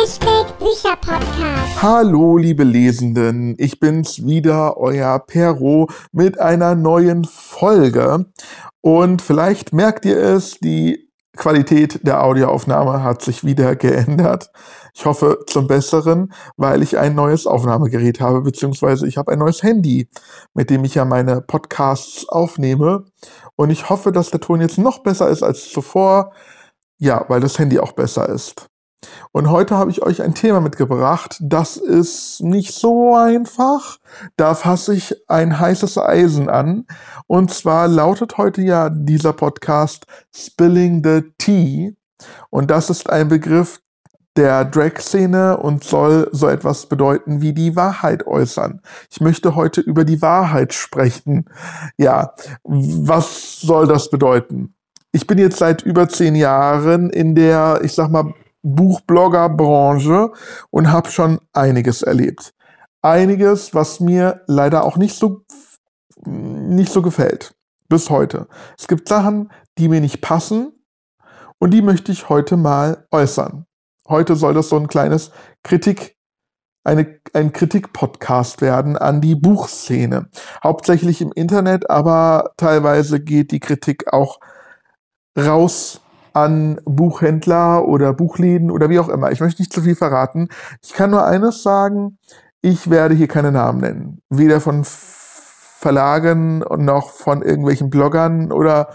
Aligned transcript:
Hashtag. 0.00 0.46
Hallo, 1.82 2.38
liebe 2.38 2.64
Lesenden, 2.64 3.54
ich 3.58 3.80
bin's 3.80 4.24
wieder, 4.24 4.78
euer 4.78 5.18
Perro 5.18 5.88
mit 6.10 6.40
einer 6.40 6.74
neuen 6.74 7.24
Folge. 7.26 8.24
Und 8.80 9.20
vielleicht 9.20 9.74
merkt 9.74 10.06
ihr 10.06 10.16
es, 10.16 10.58
die 10.58 11.10
Qualität 11.36 12.00
der 12.06 12.24
Audioaufnahme 12.24 13.02
hat 13.02 13.20
sich 13.20 13.44
wieder 13.44 13.76
geändert. 13.76 14.50
Ich 14.94 15.04
hoffe 15.04 15.40
zum 15.46 15.66
Besseren, 15.66 16.32
weil 16.56 16.82
ich 16.82 16.96
ein 16.96 17.14
neues 17.14 17.46
Aufnahmegerät 17.46 18.20
habe, 18.20 18.40
beziehungsweise 18.40 19.06
ich 19.06 19.18
habe 19.18 19.32
ein 19.32 19.38
neues 19.38 19.62
Handy, 19.62 20.08
mit 20.54 20.70
dem 20.70 20.82
ich 20.84 20.94
ja 20.94 21.04
meine 21.04 21.42
Podcasts 21.42 22.26
aufnehme. 22.26 23.04
Und 23.54 23.68
ich 23.68 23.90
hoffe, 23.90 24.12
dass 24.12 24.30
der 24.30 24.40
Ton 24.40 24.62
jetzt 24.62 24.78
noch 24.78 25.00
besser 25.00 25.28
ist 25.28 25.42
als 25.42 25.68
zuvor. 25.68 26.32
Ja, 26.96 27.26
weil 27.28 27.40
das 27.40 27.58
Handy 27.58 27.78
auch 27.78 27.92
besser 27.92 28.28
ist. 28.30 28.70
Und 29.32 29.50
heute 29.50 29.76
habe 29.76 29.90
ich 29.90 30.02
euch 30.02 30.22
ein 30.22 30.34
Thema 30.34 30.60
mitgebracht, 30.60 31.38
das 31.40 31.76
ist 31.76 32.42
nicht 32.42 32.74
so 32.74 33.14
einfach. 33.14 33.98
Da 34.36 34.54
fasse 34.54 34.94
ich 34.94 35.14
ein 35.28 35.58
heißes 35.58 35.98
Eisen 35.98 36.48
an. 36.48 36.86
Und 37.26 37.52
zwar 37.52 37.88
lautet 37.88 38.38
heute 38.38 38.62
ja 38.62 38.90
dieser 38.90 39.32
Podcast 39.32 40.04
Spilling 40.34 41.02
the 41.04 41.22
Tea. 41.38 41.96
Und 42.50 42.70
das 42.70 42.90
ist 42.90 43.08
ein 43.08 43.28
Begriff 43.28 43.80
der 44.36 44.64
Drag-Szene 44.64 45.56
und 45.56 45.82
soll 45.82 46.28
so 46.32 46.48
etwas 46.48 46.86
bedeuten 46.86 47.40
wie 47.40 47.52
die 47.52 47.76
Wahrheit 47.76 48.26
äußern. 48.26 48.80
Ich 49.10 49.20
möchte 49.20 49.54
heute 49.54 49.80
über 49.80 50.04
die 50.04 50.22
Wahrheit 50.22 50.72
sprechen. 50.72 51.46
Ja, 51.98 52.34
was 52.62 53.60
soll 53.60 53.86
das 53.86 54.08
bedeuten? 54.10 54.74
Ich 55.12 55.26
bin 55.26 55.38
jetzt 55.38 55.58
seit 55.58 55.82
über 55.82 56.08
zehn 56.08 56.36
Jahren 56.36 57.10
in 57.10 57.34
der, 57.34 57.80
ich 57.82 57.92
sag 57.92 58.10
mal, 58.10 58.32
Buchblogger-Branche 58.62 60.32
und 60.70 60.92
habe 60.92 61.10
schon 61.10 61.40
einiges 61.52 62.02
erlebt. 62.02 62.52
Einiges, 63.02 63.74
was 63.74 64.00
mir 64.00 64.42
leider 64.46 64.84
auch 64.84 64.96
nicht 64.96 65.16
so, 65.16 65.42
nicht 66.24 66.92
so 66.92 67.02
gefällt. 67.02 67.54
Bis 67.88 68.10
heute. 68.10 68.46
Es 68.78 68.86
gibt 68.86 69.08
Sachen, 69.08 69.50
die 69.78 69.88
mir 69.88 70.00
nicht 70.00 70.20
passen 70.20 70.72
und 71.58 71.72
die 71.72 71.82
möchte 71.82 72.12
ich 72.12 72.28
heute 72.28 72.56
mal 72.56 73.06
äußern. 73.10 73.66
Heute 74.08 74.36
soll 74.36 74.54
das 74.54 74.68
so 74.68 74.76
ein 74.76 74.88
kleines 74.88 75.30
Kritik, 75.62 76.16
eine, 76.84 77.20
ein 77.32 77.52
Kritik-Podcast 77.52 78.60
werden 78.60 78.96
an 78.96 79.20
die 79.20 79.34
Buchszene. 79.34 80.28
Hauptsächlich 80.62 81.20
im 81.20 81.32
Internet, 81.32 81.88
aber 81.90 82.52
teilweise 82.56 83.20
geht 83.20 83.50
die 83.52 83.60
Kritik 83.60 84.12
auch 84.12 84.40
raus 85.38 86.00
an 86.32 86.80
Buchhändler 86.84 87.86
oder 87.86 88.12
Buchläden 88.12 88.70
oder 88.70 88.88
wie 88.88 88.98
auch 88.98 89.08
immer. 89.08 89.30
Ich 89.32 89.40
möchte 89.40 89.62
nicht 89.62 89.72
zu 89.72 89.82
viel 89.82 89.96
verraten. 89.96 90.48
Ich 90.82 90.92
kann 90.92 91.10
nur 91.10 91.24
eines 91.24 91.62
sagen, 91.62 92.18
ich 92.62 92.90
werde 92.90 93.14
hier 93.14 93.28
keine 93.28 93.52
Namen 93.52 93.80
nennen. 93.80 94.22
Weder 94.28 94.60
von 94.60 94.82
Verlagen 94.84 96.58
noch 96.76 97.10
von 97.10 97.42
irgendwelchen 97.42 97.88
Bloggern 97.88 98.52
oder 98.52 98.88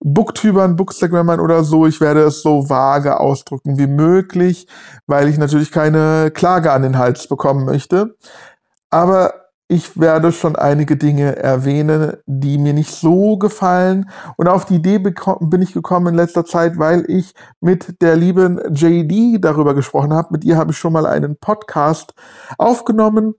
Booktubern, 0.00 0.76
Bookstagrammern 0.76 1.40
oder 1.40 1.62
so. 1.62 1.86
Ich 1.86 2.00
werde 2.00 2.22
es 2.22 2.42
so 2.42 2.68
vage 2.68 3.20
ausdrücken 3.20 3.78
wie 3.78 3.86
möglich, 3.86 4.66
weil 5.06 5.28
ich 5.28 5.38
natürlich 5.38 5.70
keine 5.70 6.30
Klage 6.32 6.72
an 6.72 6.82
den 6.82 6.98
Hals 6.98 7.28
bekommen 7.28 7.64
möchte. 7.64 8.16
Aber 8.90 9.41
ich 9.72 9.98
werde 9.98 10.32
schon 10.32 10.54
einige 10.54 10.98
Dinge 10.98 11.36
erwähnen, 11.36 12.18
die 12.26 12.58
mir 12.58 12.74
nicht 12.74 12.90
so 12.90 13.38
gefallen. 13.38 14.10
Und 14.36 14.46
auf 14.46 14.66
die 14.66 14.74
Idee 14.74 14.98
bin 14.98 15.62
ich 15.62 15.72
gekommen 15.72 16.08
in 16.08 16.14
letzter 16.14 16.44
Zeit, 16.44 16.78
weil 16.78 17.06
ich 17.08 17.32
mit 17.62 18.02
der 18.02 18.16
lieben 18.16 18.60
JD 18.70 19.42
darüber 19.42 19.72
gesprochen 19.72 20.12
habe. 20.12 20.28
Mit 20.30 20.44
ihr 20.44 20.58
habe 20.58 20.72
ich 20.72 20.76
schon 20.76 20.92
mal 20.92 21.06
einen 21.06 21.36
Podcast 21.36 22.12
aufgenommen 22.58 23.34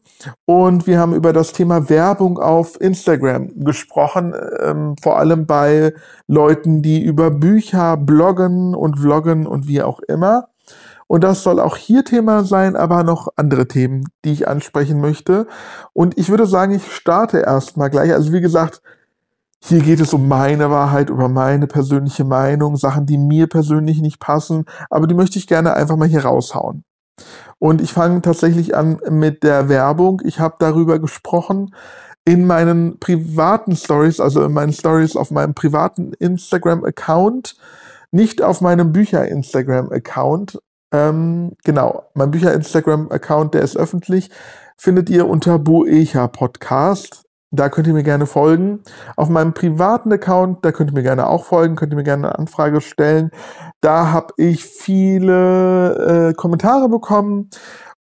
und 0.45 0.88
wir 0.88 0.98
haben 0.98 1.14
über 1.14 1.34
das 1.34 1.53
Thema 1.53 1.88
Werbung 1.88 2.40
auf 2.40 2.81
Instagram 2.81 3.63
gesprochen, 3.63 4.34
ähm, 4.59 4.96
vor 5.03 5.19
allem 5.19 5.46
bei 5.46 5.94
Leuten, 6.25 6.81
die 6.81 7.03
über 7.03 7.30
Bücher 7.30 7.96
bloggen 7.96 8.74
und 8.74 8.97
vloggen 8.97 9.46
und 9.46 9.68
wie 9.68 9.84
auch 9.84 10.00
immer. 10.00 10.47
Und 11.08 11.24
das 11.24 11.44
soll 11.44 11.59
auch 11.59 11.78
hier 11.78 12.03
Thema 12.03 12.44
sein, 12.44 12.75
aber 12.75 13.03
noch 13.03 13.28
andere 13.36 13.68
Themen, 13.68 14.06
die 14.25 14.31
ich 14.31 14.47
ansprechen 14.47 15.00
möchte. 15.02 15.47
Und 15.94 16.18
ich 16.18 16.30
würde 16.30 16.46
sagen, 16.46 16.74
ich 16.74 16.91
starte 16.91 17.40
erstmal 17.40 17.90
gleich. 17.90 18.14
Also 18.14 18.31
wie 18.31 18.41
gesagt, 18.41 18.81
hier 19.66 19.81
geht 19.81 20.02
es 20.02 20.13
um 20.13 20.28
meine 20.28 20.69
Wahrheit, 20.69 21.09
über 21.09 21.30
meine 21.30 21.68
persönliche 21.68 22.25
Meinung, 22.25 22.75
Sachen, 22.75 23.06
die 23.06 23.18
mir 23.18 23.47
persönlich 23.47 24.02
nicht 24.02 24.19
passen, 24.19 24.66
aber 24.90 25.08
die 25.08 25.13
möchte 25.13 25.40
ich 25.40 25.47
gerne 25.47 25.74
einfach 25.74 25.96
mal 25.96 26.08
hier 26.08 26.25
raushauen. 26.25 26.84
Und 27.59 27.81
ich 27.81 27.94
fange 27.94 28.22
tatsächlich 28.22 28.75
an 28.75 29.00
mit 29.09 29.44
der 29.44 29.69
Werbung. 29.69 30.22
Ich 30.25 30.42
habe 30.42 30.56
darüber 30.59 31.00
gesprochen 31.00 31.74
in 32.25 32.46
meinen 32.46 33.00
privaten 33.00 33.78
Stories, 33.78 34.19
also 34.19 34.44
in 34.44 34.52
meinen 34.52 34.74
Stories 34.74 35.16
auf 35.16 35.31
meinem 35.31 35.53
privaten 35.53 36.12
Instagram-Account, 36.13 37.56
nicht 38.12 38.42
auf 38.42 38.59
meinem 38.59 38.92
Bücher-Instagram-Account. 38.92 40.59
Ähm, 40.94 41.54
genau, 41.64 42.04
mein 42.14 42.30
Bücher-Instagram-Account, 42.31 43.56
der 43.56 43.64
ist 43.64 43.76
öffentlich, 43.76 44.30
findet 44.78 45.09
ihr 45.09 45.28
unter 45.28 45.58
Boecha 45.58 46.28
Podcast. 46.28 47.24
Da 47.50 47.70
könnt 47.70 47.88
ihr 47.88 47.94
mir 47.94 48.04
gerne 48.04 48.26
folgen. 48.26 48.80
Auf 49.16 49.30
meinem 49.30 49.54
privaten 49.54 50.12
Account, 50.12 50.66
da 50.66 50.72
könnt 50.72 50.92
ihr 50.92 50.96
mir 50.96 51.04
gerne 51.04 51.28
auch 51.28 51.46
folgen, 51.46 51.76
könnt 51.76 51.94
ihr 51.94 51.98
mir 51.98 52.04
gerne 52.04 52.28
eine 52.28 52.40
Anfrage 52.40 52.81
stellen. 52.81 53.31
Da 53.81 54.12
habe 54.12 54.34
ich 54.38 54.66
viele 54.66 56.30
äh, 56.30 56.34
Kommentare 56.34 56.90
bekommen 56.90 57.50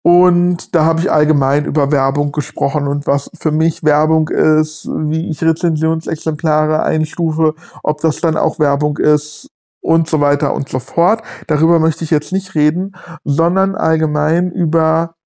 und 0.03 0.75
da 0.75 0.85
habe 0.85 1.01
ich 1.01 1.13
allgemein 1.13 1.65
über 1.65 1.93
Werbung 1.93 2.33
gesprochen 2.33 2.89
und 2.89 3.07
was 3.07 3.31
für 3.39 3.53
mich 3.53 3.85
Werbung 3.85 4.29
ist, 4.29 4.89
wie 4.91 5.31
ich 5.31 5.43
Rezensionsexemplare 5.43 6.83
einstufe, 6.83 7.55
ob 7.83 8.01
das 8.01 8.21
dann 8.21 8.37
auch 8.37 8.59
Werbung 8.59 8.99
ist 8.99 9.49
und 9.82 10.09
so 10.09 10.20
weiter 10.20 10.54
und 10.54 10.70
so 10.70 10.78
fort. 10.78 11.22
Darüber 11.47 11.78
möchte 11.78 12.04
ich 12.04 12.10
jetzt 12.10 12.32
nicht 12.32 12.54
reden, 12.54 12.93
sondern 13.25 13.75
allgemein 13.75 14.50
über 14.50 15.16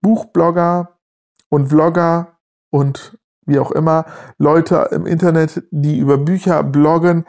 Buchblogger 0.00 0.96
und 1.50 1.68
Vlogger 1.68 2.38
und 2.70 3.18
wie 3.46 3.58
auch 3.58 3.72
immer, 3.72 4.06
Leute 4.38 4.88
im 4.92 5.06
Internet, 5.06 5.64
die 5.70 5.98
über 5.98 6.16
Bücher 6.16 6.62
bloggen 6.62 7.26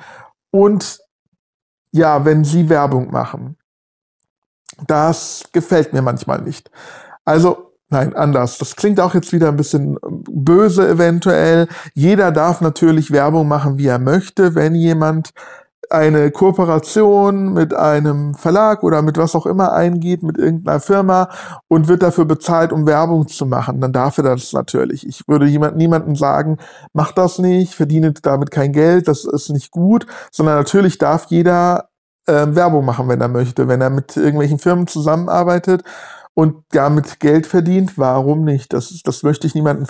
und 0.52 1.00
ja, 1.92 2.26
wenn 2.26 2.44
sie 2.44 2.70
Werbung 2.70 3.12
machen. 3.12 3.58
Das 4.88 5.46
gefällt 5.52 5.94
mir 5.94 6.02
manchmal 6.02 6.42
nicht. 6.42 6.70
Also, 7.24 7.74
nein, 7.90 8.16
anders. 8.16 8.58
Das 8.58 8.76
klingt 8.76 9.00
auch 9.00 9.14
jetzt 9.14 9.32
wieder 9.34 9.50
ein 9.50 9.56
bisschen 9.56 9.98
böse 10.04 10.88
eventuell. 10.88 11.68
Jeder 11.94 12.32
darf 12.32 12.62
natürlich 12.62 13.12
Werbung 13.12 13.48
machen, 13.48 13.78
wie 13.78 13.88
er 13.88 14.00
möchte. 14.00 14.56
Wenn 14.56 14.76
jemand 14.76 15.32
eine 15.90 16.32
Kooperation 16.32 17.54
mit 17.54 17.74
einem 17.74 18.34
Verlag 18.34 18.84
oder 18.84 19.02
mit 19.02 19.18
was 19.18 19.36
auch 19.36 19.46
immer 19.46 19.74
eingeht, 19.74 20.24
mit 20.24 20.38
irgendeiner 20.38 20.80
Firma 20.80 21.30
und 21.68 21.88
wird 21.88 22.04
dafür 22.04 22.26
bezahlt, 22.26 22.72
um 22.72 22.88
Werbung 22.88 23.28
zu 23.28 23.46
machen, 23.46 23.82
dann 23.82 23.94
darf 23.94 24.18
er 24.18 24.24
das 24.24 24.54
natürlich. 24.54 25.08
Ich 25.08 25.28
würde 25.28 25.46
jemand, 25.46 25.78
niemandem 25.78 26.16
sagen, 26.16 26.58
mach 26.94 27.12
das 27.12 27.40
nicht, 27.40 27.74
verdiene 27.74 28.14
damit 28.14 28.52
kein 28.52 28.74
Geld, 28.74 29.08
das 29.08 29.26
ist 29.26 29.50
nicht 29.50 29.72
gut, 29.72 30.06
sondern 30.32 30.58
natürlich 30.58 30.98
darf 30.98 31.26
jeder 31.30 31.90
äh, 32.28 32.48
Werbung 32.50 32.86
machen, 32.86 33.08
wenn 33.08 33.22
er 33.22 33.28
möchte. 33.28 33.68
Wenn 33.68 33.82
er 33.82 33.90
mit 33.90 34.18
irgendwelchen 34.18 34.60
Firmen 34.60 34.88
zusammenarbeitet 34.88 35.84
und 36.36 36.58
damit 36.72 37.22
Geld 37.22 37.48
verdient, 37.48 37.98
warum 37.98 38.44
nicht? 38.44 38.74
Das, 38.74 39.02
das 39.04 39.24
möchte 39.24 39.48
ich 39.48 39.56
niemandem 39.56 39.88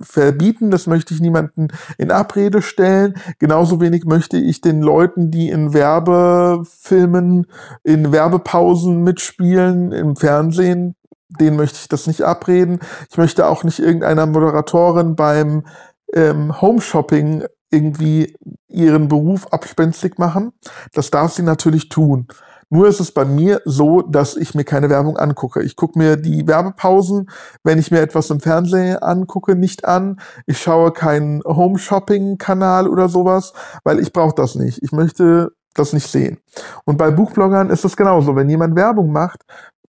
verbieten, 0.00 0.70
das 0.72 0.88
möchte 0.88 1.14
ich 1.14 1.20
niemanden 1.20 1.68
in 1.98 2.10
Abrede 2.10 2.62
stellen. 2.62 3.14
Genauso 3.38 3.80
wenig 3.80 4.04
möchte 4.04 4.36
ich 4.36 4.60
den 4.60 4.82
Leuten, 4.82 5.30
die 5.30 5.48
in 5.48 5.72
Werbefilmen, 5.72 7.46
in 7.84 8.10
Werbepausen 8.10 9.02
mitspielen, 9.04 9.92
im 9.92 10.16
Fernsehen, 10.16 10.96
denen 11.40 11.56
möchte 11.56 11.78
ich 11.80 11.88
das 11.88 12.08
nicht 12.08 12.22
abreden. 12.22 12.80
Ich 13.08 13.16
möchte 13.16 13.46
auch 13.46 13.62
nicht 13.62 13.78
irgendeiner 13.78 14.26
Moderatorin 14.26 15.14
beim 15.14 15.64
ähm, 16.12 16.60
Home-Shopping 16.60 17.44
irgendwie 17.70 18.36
ihren 18.68 19.06
Beruf 19.08 19.46
abspenstig 19.52 20.18
machen. 20.18 20.52
Das 20.92 21.10
darf 21.10 21.32
sie 21.32 21.42
natürlich 21.42 21.88
tun. 21.88 22.26
Nur 22.70 22.88
ist 22.88 23.00
es 23.00 23.12
bei 23.12 23.24
mir 23.24 23.60
so, 23.64 24.02
dass 24.02 24.36
ich 24.36 24.54
mir 24.54 24.64
keine 24.64 24.90
Werbung 24.90 25.16
angucke. 25.16 25.62
Ich 25.62 25.76
gucke 25.76 25.98
mir 25.98 26.16
die 26.16 26.46
Werbepausen, 26.46 27.30
wenn 27.62 27.78
ich 27.78 27.90
mir 27.90 28.00
etwas 28.00 28.30
im 28.30 28.40
Fernsehen 28.40 28.98
angucke, 28.98 29.54
nicht 29.54 29.84
an. 29.84 30.20
Ich 30.46 30.58
schaue 30.58 30.92
keinen 30.92 31.42
Home-Shopping-Kanal 31.44 32.88
oder 32.88 33.08
sowas, 33.08 33.52
weil 33.84 34.00
ich 34.00 34.12
brauche 34.12 34.34
das 34.34 34.54
nicht. 34.54 34.82
Ich 34.82 34.92
möchte 34.92 35.52
das 35.74 35.92
nicht 35.92 36.08
sehen. 36.08 36.38
Und 36.84 36.98
bei 36.98 37.10
Buchbloggern 37.10 37.70
ist 37.70 37.84
es 37.84 37.96
genauso. 37.96 38.36
Wenn 38.36 38.48
jemand 38.48 38.76
Werbung 38.76 39.12
macht, 39.12 39.42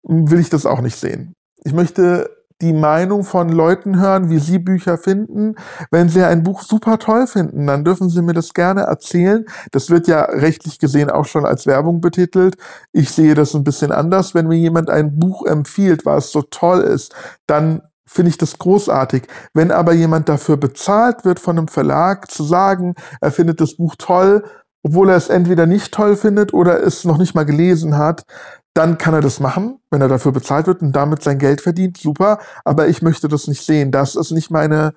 will 0.03 0.39
ich 0.39 0.49
das 0.49 0.65
auch 0.65 0.81
nicht 0.81 0.97
sehen. 0.97 1.35
Ich 1.63 1.73
möchte 1.73 2.29
die 2.61 2.73
Meinung 2.73 3.23
von 3.23 3.49
Leuten 3.49 3.99
hören, 3.99 4.29
wie 4.29 4.39
sie 4.39 4.59
Bücher 4.59 4.97
finden. 4.97 5.55
Wenn 5.91 6.09
sie 6.09 6.23
ein 6.23 6.43
Buch 6.43 6.61
super 6.63 6.99
toll 6.99 7.27
finden, 7.27 7.67
dann 7.67 7.83
dürfen 7.83 8.09
sie 8.09 8.21
mir 8.21 8.33
das 8.33 8.53
gerne 8.53 8.81
erzählen. 8.81 9.45
Das 9.71 9.89
wird 9.89 10.07
ja 10.07 10.21
rechtlich 10.23 10.79
gesehen 10.79 11.09
auch 11.09 11.25
schon 11.25 11.45
als 11.45 11.65
Werbung 11.65 12.01
betitelt. 12.01 12.55
Ich 12.91 13.11
sehe 13.11 13.35
das 13.35 13.53
ein 13.53 13.63
bisschen 13.63 13.91
anders. 13.91 14.33
Wenn 14.33 14.47
mir 14.47 14.57
jemand 14.57 14.89
ein 14.89 15.19
Buch 15.19 15.45
empfiehlt, 15.45 16.05
was 16.05 16.31
so 16.31 16.41
toll 16.41 16.81
ist, 16.81 17.13
dann 17.47 17.81
finde 18.05 18.29
ich 18.29 18.37
das 18.37 18.57
großartig. 18.59 19.23
Wenn 19.53 19.71
aber 19.71 19.93
jemand 19.93 20.29
dafür 20.29 20.57
bezahlt 20.57 21.25
wird 21.25 21.39
von 21.39 21.57
einem 21.57 21.67
Verlag 21.67 22.29
zu 22.29 22.43
sagen, 22.43 22.95
er 23.21 23.31
findet 23.31 23.59
das 23.59 23.75
Buch 23.77 23.95
toll, 23.97 24.43
obwohl 24.83 25.09
er 25.09 25.15
es 25.15 25.29
entweder 25.29 25.65
nicht 25.65 25.93
toll 25.93 26.15
findet 26.15 26.53
oder 26.53 26.83
es 26.83 27.05
noch 27.05 27.17
nicht 27.17 27.35
mal 27.35 27.45
gelesen 27.45 27.97
hat, 27.97 28.23
dann 28.73 28.97
kann 28.97 29.13
er 29.13 29.21
das 29.21 29.39
machen, 29.39 29.79
wenn 29.91 30.01
er 30.01 30.07
dafür 30.07 30.31
bezahlt 30.31 30.67
wird 30.67 30.81
und 30.81 30.93
damit 30.93 31.21
sein 31.23 31.37
Geld 31.37 31.61
verdient, 31.61 31.97
super. 31.97 32.39
Aber 32.65 32.87
ich 32.87 33.01
möchte 33.01 33.27
das 33.27 33.47
nicht 33.47 33.63
sehen. 33.63 33.91
Das 33.91 34.15
ist 34.15 34.31
nicht 34.31 34.49
meine, 34.49 34.93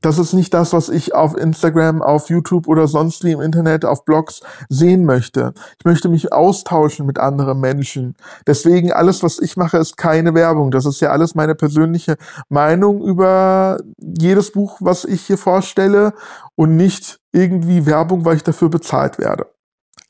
das 0.00 0.18
ist 0.18 0.32
nicht 0.32 0.52
das, 0.54 0.72
was 0.72 0.88
ich 0.88 1.14
auf 1.14 1.36
Instagram, 1.36 2.02
auf 2.02 2.30
YouTube 2.30 2.68
oder 2.68 2.88
sonst 2.88 3.24
wie 3.24 3.32
im 3.32 3.40
Internet, 3.40 3.84
auf 3.84 4.04
Blogs 4.04 4.40
sehen 4.68 5.04
möchte. 5.04 5.52
Ich 5.78 5.84
möchte 5.84 6.08
mich 6.08 6.32
austauschen 6.32 7.06
mit 7.06 7.18
anderen 7.18 7.60
Menschen. 7.60 8.14
Deswegen 8.46 8.92
alles, 8.92 9.22
was 9.22 9.38
ich 9.38 9.56
mache, 9.56 9.78
ist 9.78 9.96
keine 9.96 10.34
Werbung. 10.34 10.70
Das 10.70 10.86
ist 10.86 11.00
ja 11.00 11.10
alles 11.10 11.34
meine 11.34 11.54
persönliche 11.54 12.16
Meinung 12.48 13.02
über 13.02 13.78
jedes 13.98 14.52
Buch, 14.52 14.78
was 14.80 15.04
ich 15.04 15.22
hier 15.22 15.38
vorstelle 15.38 16.14
und 16.54 16.76
nicht 16.76 17.18
irgendwie 17.32 17.84
Werbung, 17.86 18.24
weil 18.24 18.36
ich 18.36 18.44
dafür 18.44 18.70
bezahlt 18.70 19.18
werde. 19.18 19.46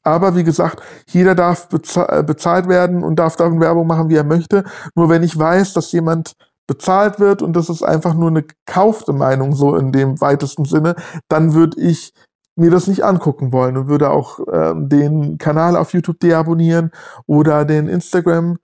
Aber 0.06 0.37
wie 0.37 0.44
gesagt, 0.44 0.82
jeder 1.08 1.35
darf 1.35 1.69
äh, 1.73 2.23
bezahlt 2.23 2.69
werden 2.69 3.03
und 3.03 3.17
darf 3.17 3.37
darin 3.37 3.61
Werbung 3.61 3.87
machen, 3.87 4.08
wie 4.08 4.17
er 4.17 4.25
möchte. 4.25 4.64
Nur 4.94 5.08
wenn 5.08 5.23
ich 5.23 5.38
weiß, 5.38 5.73
dass 5.73 5.93
jemand 5.93 6.35
bezahlt 6.67 7.20
wird 7.20 7.43
und 7.43 7.55
das 7.55 7.69
ist 7.69 7.82
einfach 7.82 8.14
nur 8.14 8.29
eine 8.29 8.43
gekaufte 8.43 9.12
Meinung, 9.12 9.55
so 9.55 9.76
in 9.76 9.93
dem 9.93 10.20
weitesten 10.20 10.64
Sinne, 10.64 10.97
dann 11.29 11.55
würde 11.55 11.81
ich 11.81 12.12
mir 12.56 12.70
das 12.70 12.87
nicht 12.87 13.05
angucken 13.05 13.53
wollen 13.53 13.76
und 13.76 13.88
würde 13.88 14.11
auch 14.11 14.41
äh, 14.49 14.73
den 14.76 15.38
Kanal 15.38 15.76
auf 15.76 15.93
YouTube 15.93 16.20
deabonnieren 16.20 16.91
oder 17.26 17.64
den 17.64 17.88
Instagram, 17.88 18.58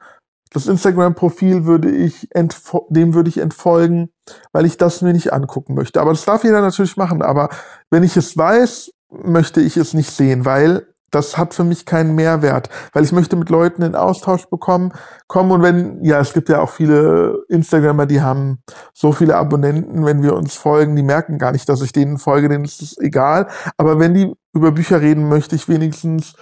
das 0.52 0.66
Instagram-Profil 0.66 1.64
würde 1.64 1.90
ich 1.90 2.28
dem 2.34 3.14
würde 3.14 3.28
ich 3.30 3.38
entfolgen, 3.38 4.10
weil 4.52 4.66
ich 4.66 4.76
das 4.76 5.00
mir 5.02 5.12
nicht 5.12 5.32
angucken 5.32 5.74
möchte. 5.74 6.00
Aber 6.00 6.10
das 6.10 6.24
darf 6.24 6.44
jeder 6.44 6.60
natürlich 6.60 6.96
machen. 6.96 7.22
Aber 7.22 7.48
wenn 7.90 8.02
ich 8.02 8.16
es 8.16 8.36
weiß, 8.36 8.92
möchte 9.10 9.60
ich 9.60 9.76
es 9.76 9.94
nicht 9.94 10.10
sehen, 10.10 10.44
weil 10.44 10.91
das 11.12 11.38
hat 11.38 11.54
für 11.54 11.62
mich 11.62 11.86
keinen 11.86 12.14
Mehrwert, 12.14 12.68
weil 12.92 13.04
ich 13.04 13.12
möchte 13.12 13.36
mit 13.36 13.50
Leuten 13.50 13.82
in 13.82 13.94
Austausch 13.94 14.46
bekommen, 14.46 14.92
kommen 15.28 15.52
und 15.52 15.62
wenn, 15.62 16.02
ja, 16.02 16.18
es 16.18 16.32
gibt 16.32 16.48
ja 16.48 16.60
auch 16.60 16.70
viele 16.70 17.44
Instagramer, 17.48 18.06
die 18.06 18.22
haben 18.22 18.62
so 18.94 19.12
viele 19.12 19.36
Abonnenten, 19.36 20.04
wenn 20.04 20.22
wir 20.22 20.34
uns 20.34 20.54
folgen, 20.54 20.96
die 20.96 21.02
merken 21.02 21.38
gar 21.38 21.52
nicht, 21.52 21.68
dass 21.68 21.82
ich 21.82 21.92
denen 21.92 22.18
folge, 22.18 22.48
denen 22.48 22.64
ist 22.64 22.82
es 22.82 22.98
egal. 22.98 23.48
Aber 23.76 23.98
wenn 23.98 24.14
die 24.14 24.34
über 24.54 24.72
Bücher 24.72 25.00
reden, 25.00 25.28
möchte 25.28 25.54
ich 25.54 25.68
wenigstens, 25.68 26.34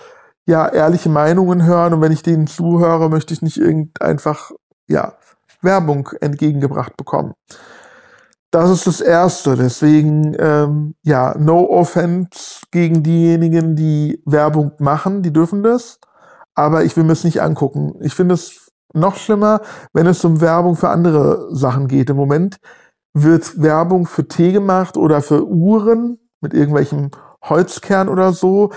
ja, 0.46 0.68
ehrliche 0.68 1.08
Meinungen 1.08 1.64
hören 1.64 1.92
und 1.92 2.00
wenn 2.00 2.12
ich 2.12 2.22
denen 2.22 2.46
zuhöre, 2.46 3.10
möchte 3.10 3.34
ich 3.34 3.42
nicht 3.42 3.58
irgend 3.58 4.00
einfach, 4.00 4.52
ja, 4.88 5.14
Werbung 5.62 6.08
entgegengebracht 6.20 6.96
bekommen. 6.96 7.34
Das 8.50 8.68
ist 8.70 8.86
das 8.86 9.00
Erste. 9.00 9.56
Deswegen, 9.56 10.34
ähm, 10.38 10.94
ja, 11.02 11.36
no 11.38 11.68
offense 11.70 12.60
gegen 12.72 13.02
diejenigen, 13.02 13.76
die 13.76 14.22
Werbung 14.26 14.72
machen, 14.78 15.22
die 15.22 15.32
dürfen 15.32 15.62
das. 15.62 16.00
Aber 16.54 16.84
ich 16.84 16.96
will 16.96 17.04
mir 17.04 17.12
es 17.12 17.24
nicht 17.24 17.40
angucken. 17.40 17.94
Ich 18.00 18.14
finde 18.14 18.34
es 18.34 18.72
noch 18.92 19.16
schlimmer, 19.16 19.60
wenn 19.92 20.06
es 20.06 20.24
um 20.24 20.40
Werbung 20.40 20.74
für 20.74 20.88
andere 20.88 21.54
Sachen 21.54 21.86
geht. 21.86 22.10
Im 22.10 22.16
Moment 22.16 22.56
wird 23.14 23.62
Werbung 23.62 24.06
für 24.06 24.26
Tee 24.26 24.52
gemacht 24.52 24.96
oder 24.96 25.22
für 25.22 25.46
Uhren 25.46 26.18
mit 26.40 26.52
irgendwelchem 26.52 27.10
Holzkern 27.44 28.08
oder 28.08 28.32
so. 28.32 28.72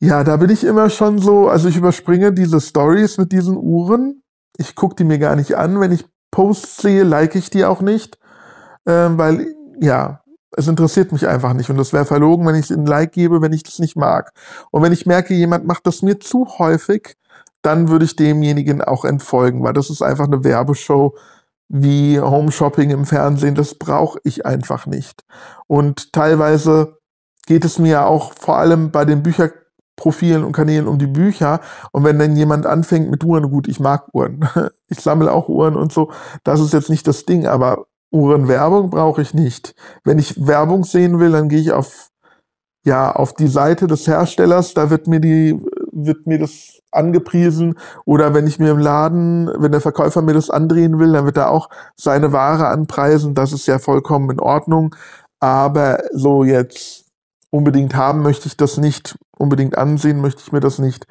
Ja, 0.00 0.22
da 0.22 0.36
bin 0.36 0.50
ich 0.50 0.64
immer 0.64 0.90
schon 0.90 1.18
so, 1.18 1.48
also 1.48 1.68
ich 1.68 1.76
überspringe 1.76 2.32
diese 2.32 2.60
Stories 2.60 3.16
mit 3.16 3.32
diesen 3.32 3.56
Uhren. 3.56 4.22
Ich 4.58 4.74
gucke 4.74 4.96
die 4.96 5.04
mir 5.04 5.18
gar 5.18 5.34
nicht 5.34 5.56
an. 5.56 5.80
Wenn 5.80 5.92
ich 5.92 6.06
Posts 6.30 6.82
sehe, 6.82 7.04
like 7.04 7.34
ich 7.34 7.48
die 7.48 7.64
auch 7.64 7.80
nicht 7.80 8.18
weil 8.92 9.54
ja, 9.80 10.22
es 10.56 10.66
interessiert 10.66 11.12
mich 11.12 11.26
einfach 11.28 11.52
nicht. 11.52 11.70
Und 11.70 11.76
das 11.76 11.92
wäre 11.92 12.04
verlogen, 12.04 12.46
wenn 12.46 12.54
ich 12.54 12.70
ein 12.70 12.86
Like 12.86 13.12
gebe, 13.12 13.42
wenn 13.42 13.52
ich 13.52 13.62
das 13.62 13.78
nicht 13.78 13.96
mag. 13.96 14.32
Und 14.70 14.82
wenn 14.82 14.92
ich 14.92 15.06
merke, 15.06 15.34
jemand 15.34 15.66
macht 15.66 15.86
das 15.86 16.02
mir 16.02 16.20
zu 16.20 16.46
häufig, 16.58 17.16
dann 17.62 17.88
würde 17.88 18.04
ich 18.04 18.16
demjenigen 18.16 18.82
auch 18.82 19.04
entfolgen, 19.04 19.62
weil 19.62 19.72
das 19.72 19.90
ist 19.90 20.02
einfach 20.02 20.26
eine 20.26 20.44
Werbeshow 20.44 21.16
wie 21.68 22.18
Home 22.20 22.50
Shopping 22.50 22.90
im 22.90 23.04
Fernsehen. 23.04 23.54
Das 23.54 23.74
brauche 23.74 24.18
ich 24.24 24.46
einfach 24.46 24.86
nicht. 24.86 25.24
Und 25.66 26.12
teilweise 26.12 26.98
geht 27.46 27.64
es 27.64 27.78
mir 27.78 27.90
ja 27.90 28.06
auch 28.06 28.32
vor 28.32 28.56
allem 28.56 28.90
bei 28.90 29.04
den 29.04 29.22
Bücherprofilen 29.22 30.44
und 30.44 30.52
Kanälen 30.52 30.86
um 30.86 30.98
die 30.98 31.06
Bücher. 31.06 31.60
Und 31.92 32.04
wenn 32.04 32.18
dann 32.18 32.36
jemand 32.36 32.64
anfängt 32.66 33.10
mit 33.10 33.22
Uhren, 33.24 33.50
gut, 33.50 33.68
ich 33.68 33.80
mag 33.80 34.06
Uhren. 34.12 34.48
Ich 34.90 35.00
sammle 35.00 35.30
auch 35.30 35.50
Uhren 35.50 35.76
und 35.76 35.92
so. 35.92 36.10
Das 36.44 36.60
ist 36.60 36.72
jetzt 36.72 36.88
nicht 36.88 37.06
das 37.06 37.26
Ding, 37.26 37.46
aber 37.46 37.87
Uhrenwerbung 38.10 38.90
brauche 38.90 39.22
ich 39.22 39.34
nicht. 39.34 39.74
Wenn 40.04 40.18
ich 40.18 40.46
Werbung 40.46 40.84
sehen 40.84 41.20
will, 41.20 41.32
dann 41.32 41.48
gehe 41.48 41.60
ich 41.60 41.72
auf, 41.72 42.08
ja, 42.84 43.12
auf 43.12 43.34
die 43.34 43.48
Seite 43.48 43.86
des 43.86 44.06
Herstellers, 44.06 44.74
da 44.74 44.90
wird 44.90 45.06
mir 45.06 45.20
die, 45.20 45.60
wird 45.92 46.26
mir 46.26 46.38
das 46.38 46.80
angepriesen. 46.90 47.78
Oder 48.04 48.34
wenn 48.34 48.46
ich 48.46 48.58
mir 48.58 48.70
im 48.70 48.78
Laden, 48.78 49.50
wenn 49.58 49.72
der 49.72 49.80
Verkäufer 49.80 50.22
mir 50.22 50.34
das 50.34 50.50
andrehen 50.50 50.98
will, 50.98 51.12
dann 51.12 51.26
wird 51.26 51.36
er 51.36 51.50
auch 51.50 51.68
seine 51.96 52.32
Ware 52.32 52.68
anpreisen. 52.68 53.34
Das 53.34 53.52
ist 53.52 53.66
ja 53.66 53.78
vollkommen 53.78 54.30
in 54.30 54.40
Ordnung. 54.40 54.94
Aber 55.40 56.02
so 56.12 56.44
jetzt 56.44 57.04
unbedingt 57.50 57.94
haben 57.94 58.22
möchte 58.22 58.48
ich 58.48 58.56
das 58.56 58.76
nicht, 58.78 59.16
unbedingt 59.36 59.78
ansehen 59.78 60.20
möchte 60.20 60.42
ich 60.44 60.52
mir 60.52 60.60
das 60.60 60.78
nicht. 60.78 61.06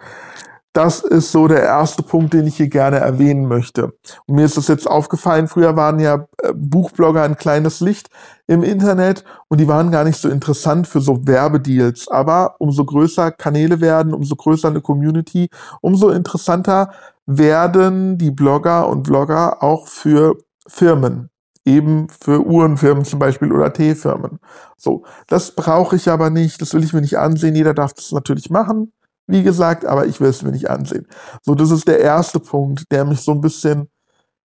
Das 0.77 0.99
ist 0.99 1.31
so 1.31 1.47
der 1.47 1.63
erste 1.63 2.03
Punkt, 2.03 2.35
den 2.35 2.45
ich 2.45 2.57
hier 2.57 2.67
gerne 2.67 2.97
erwähnen 2.97 3.47
möchte. 3.47 3.93
Und 4.27 4.35
mir 4.35 4.45
ist 4.45 4.57
das 4.57 4.67
jetzt 4.67 4.87
aufgefallen, 4.87 5.47
früher 5.47 5.75
waren 5.75 5.99
ja 5.99 6.27
äh, 6.43 6.53
Buchblogger 6.53 7.23
ein 7.23 7.35
kleines 7.35 7.79
Licht 7.79 8.11
im 8.45 8.61
Internet 8.61 9.23
und 9.47 9.59
die 9.59 9.67
waren 9.67 9.89
gar 9.89 10.03
nicht 10.03 10.21
so 10.21 10.29
interessant 10.29 10.85
für 10.85 11.01
so 11.01 11.25
Werbedeals. 11.25 12.07
Aber 12.09 12.57
umso 12.59 12.85
größer 12.85 13.31
Kanäle 13.31 13.81
werden, 13.81 14.13
umso 14.13 14.35
größer 14.35 14.67
eine 14.67 14.81
Community, 14.81 15.49
umso 15.81 16.09
interessanter 16.09 16.91
werden 17.25 18.19
die 18.19 18.29
Blogger 18.29 18.87
und 18.87 19.01
Blogger 19.01 19.63
auch 19.63 19.87
für 19.87 20.37
Firmen 20.67 21.31
eben 21.65 22.07
für 22.21 22.45
Uhrenfirmen 22.45 23.03
zum 23.03 23.17
Beispiel 23.17 23.51
oder 23.51 23.73
Teefirmen. 23.73 24.39
So, 24.77 25.03
das 25.25 25.55
brauche 25.55 25.95
ich 25.95 26.07
aber 26.07 26.29
nicht, 26.29 26.61
das 26.61 26.75
will 26.75 26.83
ich 26.83 26.93
mir 26.93 27.01
nicht 27.01 27.17
ansehen. 27.17 27.55
Jeder 27.55 27.73
darf 27.73 27.93
das 27.93 28.11
natürlich 28.11 28.51
machen 28.51 28.93
wie 29.27 29.43
gesagt, 29.43 29.85
aber 29.85 30.05
ich 30.05 30.19
will 30.19 30.29
es 30.29 30.41
mir 30.41 30.51
nicht 30.51 30.69
ansehen. 30.69 31.05
So, 31.41 31.53
das 31.53 31.71
ist 31.71 31.87
der 31.87 31.99
erste 31.99 32.39
Punkt, 32.39 32.85
der 32.91 33.05
mich 33.05 33.21
so 33.21 33.33
ein 33.33 33.41
bisschen, 33.41 33.89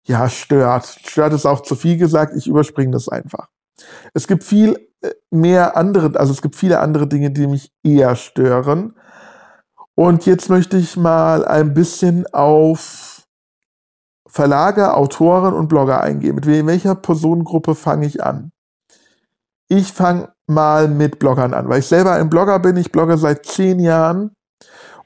ja, 0.05 0.27
stört. 0.27 0.85
Stört 1.05 1.33
ist 1.33 1.45
auch 1.45 1.61
zu 1.61 1.75
viel 1.75 1.97
gesagt, 1.97 2.35
ich 2.35 2.47
überspringe 2.47 2.91
das 2.91 3.07
einfach. 3.07 3.47
Es 4.13 4.27
gibt 4.27 4.43
viel 4.43 4.89
äh, 5.01 5.11
mehr 5.29 5.77
andere, 5.77 6.19
also 6.19 6.33
es 6.33 6.41
gibt 6.41 6.55
viele 6.55 6.79
andere 6.79 7.07
Dinge, 7.07 7.31
die 7.31 7.47
mich 7.47 7.71
eher 7.83 8.15
stören. 8.15 8.95
Und 9.93 10.25
jetzt 10.25 10.49
möchte 10.49 10.77
ich 10.77 10.97
mal 10.97 11.45
ein 11.45 11.73
bisschen 11.73 12.25
auf 12.33 13.27
Verlage, 14.27 14.95
Autoren 14.95 15.53
und 15.53 15.67
Blogger 15.67 16.01
eingehen. 16.01 16.35
Mit 16.35 16.47
welcher 16.47 16.95
Personengruppe 16.95 17.75
fange 17.75 18.07
ich 18.07 18.23
an? 18.23 18.51
Ich 19.67 19.93
fange 19.93 20.29
mal 20.47 20.87
mit 20.87 21.19
Bloggern 21.19 21.53
an, 21.53 21.69
weil 21.69 21.79
ich 21.79 21.87
selber 21.87 22.13
ein 22.13 22.29
Blogger 22.29 22.59
bin. 22.59 22.77
Ich 22.77 22.91
blogge 22.91 23.17
seit 23.17 23.45
zehn 23.45 23.79
Jahren 23.79 24.31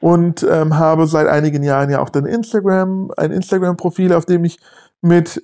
und 0.05 0.45
ähm, 0.47 0.77
habe 0.77 1.07
seit 1.07 1.25
einigen 1.25 1.63
Jahren 1.63 1.89
ja 1.89 1.99
auch 1.99 2.11
dann 2.11 2.27
Instagram, 2.27 3.11
ein 3.17 3.31
Instagram-Profil, 3.31 4.13
auf 4.13 4.27
dem 4.27 4.45
ich 4.45 4.59
mit 5.01 5.41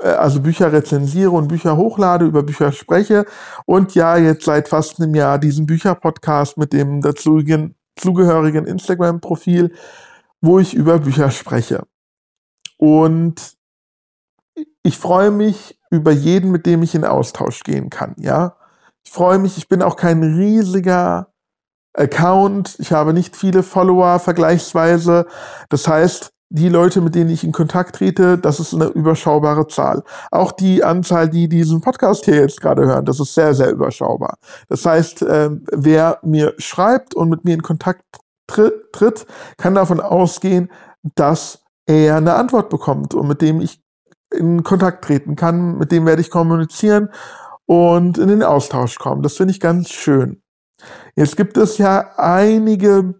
äh, 0.00 0.06
also 0.06 0.40
Bücher 0.40 0.72
rezensiere 0.72 1.32
und 1.32 1.48
Bücher 1.48 1.76
hochlade, 1.76 2.24
über 2.24 2.44
Bücher 2.44 2.70
spreche 2.70 3.24
und 3.66 3.96
ja 3.96 4.16
jetzt 4.16 4.44
seit 4.44 4.68
fast 4.68 5.00
einem 5.00 5.16
Jahr 5.16 5.40
diesen 5.40 5.66
Bücher-Podcast 5.66 6.56
mit 6.56 6.72
dem 6.72 7.00
dazugehörigen 7.00 8.64
Instagram-Profil, 8.64 9.74
wo 10.40 10.60
ich 10.60 10.72
über 10.72 11.00
Bücher 11.00 11.32
spreche. 11.32 11.82
Und 12.76 13.56
ich 14.84 14.98
freue 14.98 15.32
mich 15.32 15.80
über 15.90 16.12
jeden, 16.12 16.52
mit 16.52 16.64
dem 16.64 16.84
ich 16.84 16.94
in 16.94 17.04
Austausch 17.04 17.64
gehen 17.64 17.90
kann, 17.90 18.14
ja. 18.18 18.54
Ich 19.02 19.10
freue 19.10 19.40
mich, 19.40 19.58
ich 19.58 19.68
bin 19.68 19.82
auch 19.82 19.96
kein 19.96 20.22
riesiger 20.22 21.29
Account. 21.94 22.76
Ich 22.78 22.92
habe 22.92 23.12
nicht 23.12 23.36
viele 23.36 23.62
Follower 23.62 24.18
vergleichsweise. 24.18 25.26
Das 25.68 25.88
heißt, 25.88 26.32
die 26.52 26.68
Leute, 26.68 27.00
mit 27.00 27.14
denen 27.14 27.30
ich 27.30 27.44
in 27.44 27.52
Kontakt 27.52 27.96
trete, 27.96 28.36
das 28.36 28.58
ist 28.58 28.74
eine 28.74 28.86
überschaubare 28.86 29.68
Zahl. 29.68 30.02
Auch 30.32 30.50
die 30.50 30.82
Anzahl, 30.82 31.28
die 31.28 31.48
diesen 31.48 31.80
Podcast 31.80 32.24
hier 32.24 32.36
jetzt 32.36 32.60
gerade 32.60 32.84
hören, 32.84 33.04
das 33.04 33.20
ist 33.20 33.34
sehr, 33.34 33.54
sehr 33.54 33.70
überschaubar. 33.70 34.36
Das 34.68 34.84
heißt, 34.84 35.22
äh, 35.22 35.50
wer 35.70 36.18
mir 36.22 36.54
schreibt 36.58 37.14
und 37.14 37.28
mit 37.28 37.44
mir 37.44 37.54
in 37.54 37.62
Kontakt 37.62 38.02
tritt, 38.48 39.26
kann 39.58 39.76
davon 39.76 40.00
ausgehen, 40.00 40.72
dass 41.14 41.62
er 41.86 42.16
eine 42.16 42.34
Antwort 42.34 42.68
bekommt 42.68 43.14
und 43.14 43.28
mit 43.28 43.42
dem 43.42 43.60
ich 43.60 43.80
in 44.32 44.64
Kontakt 44.64 45.04
treten 45.04 45.36
kann, 45.36 45.78
mit 45.78 45.92
dem 45.92 46.04
werde 46.04 46.20
ich 46.20 46.30
kommunizieren 46.30 47.10
und 47.66 48.18
in 48.18 48.28
den 48.28 48.42
Austausch 48.42 48.98
kommen. 48.98 49.22
Das 49.22 49.36
finde 49.36 49.52
ich 49.52 49.60
ganz 49.60 49.90
schön. 49.90 50.42
Jetzt 51.16 51.36
gibt 51.36 51.56
es 51.56 51.78
ja 51.78 52.12
einige 52.16 53.14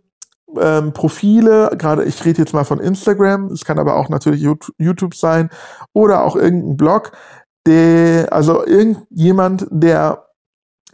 ähm, 0.58 0.92
Profile, 0.92 1.70
gerade 1.76 2.04
ich 2.04 2.24
rede 2.24 2.38
jetzt 2.38 2.54
mal 2.54 2.64
von 2.64 2.80
Instagram, 2.80 3.46
es 3.46 3.64
kann 3.64 3.78
aber 3.78 3.96
auch 3.96 4.08
natürlich 4.08 4.42
YouTube 4.78 5.14
sein 5.14 5.50
oder 5.92 6.24
auch 6.24 6.36
irgendein 6.36 6.76
Blog, 6.76 7.12
der, 7.66 8.32
also 8.32 8.66
irgendjemand, 8.66 9.66
der 9.70 10.26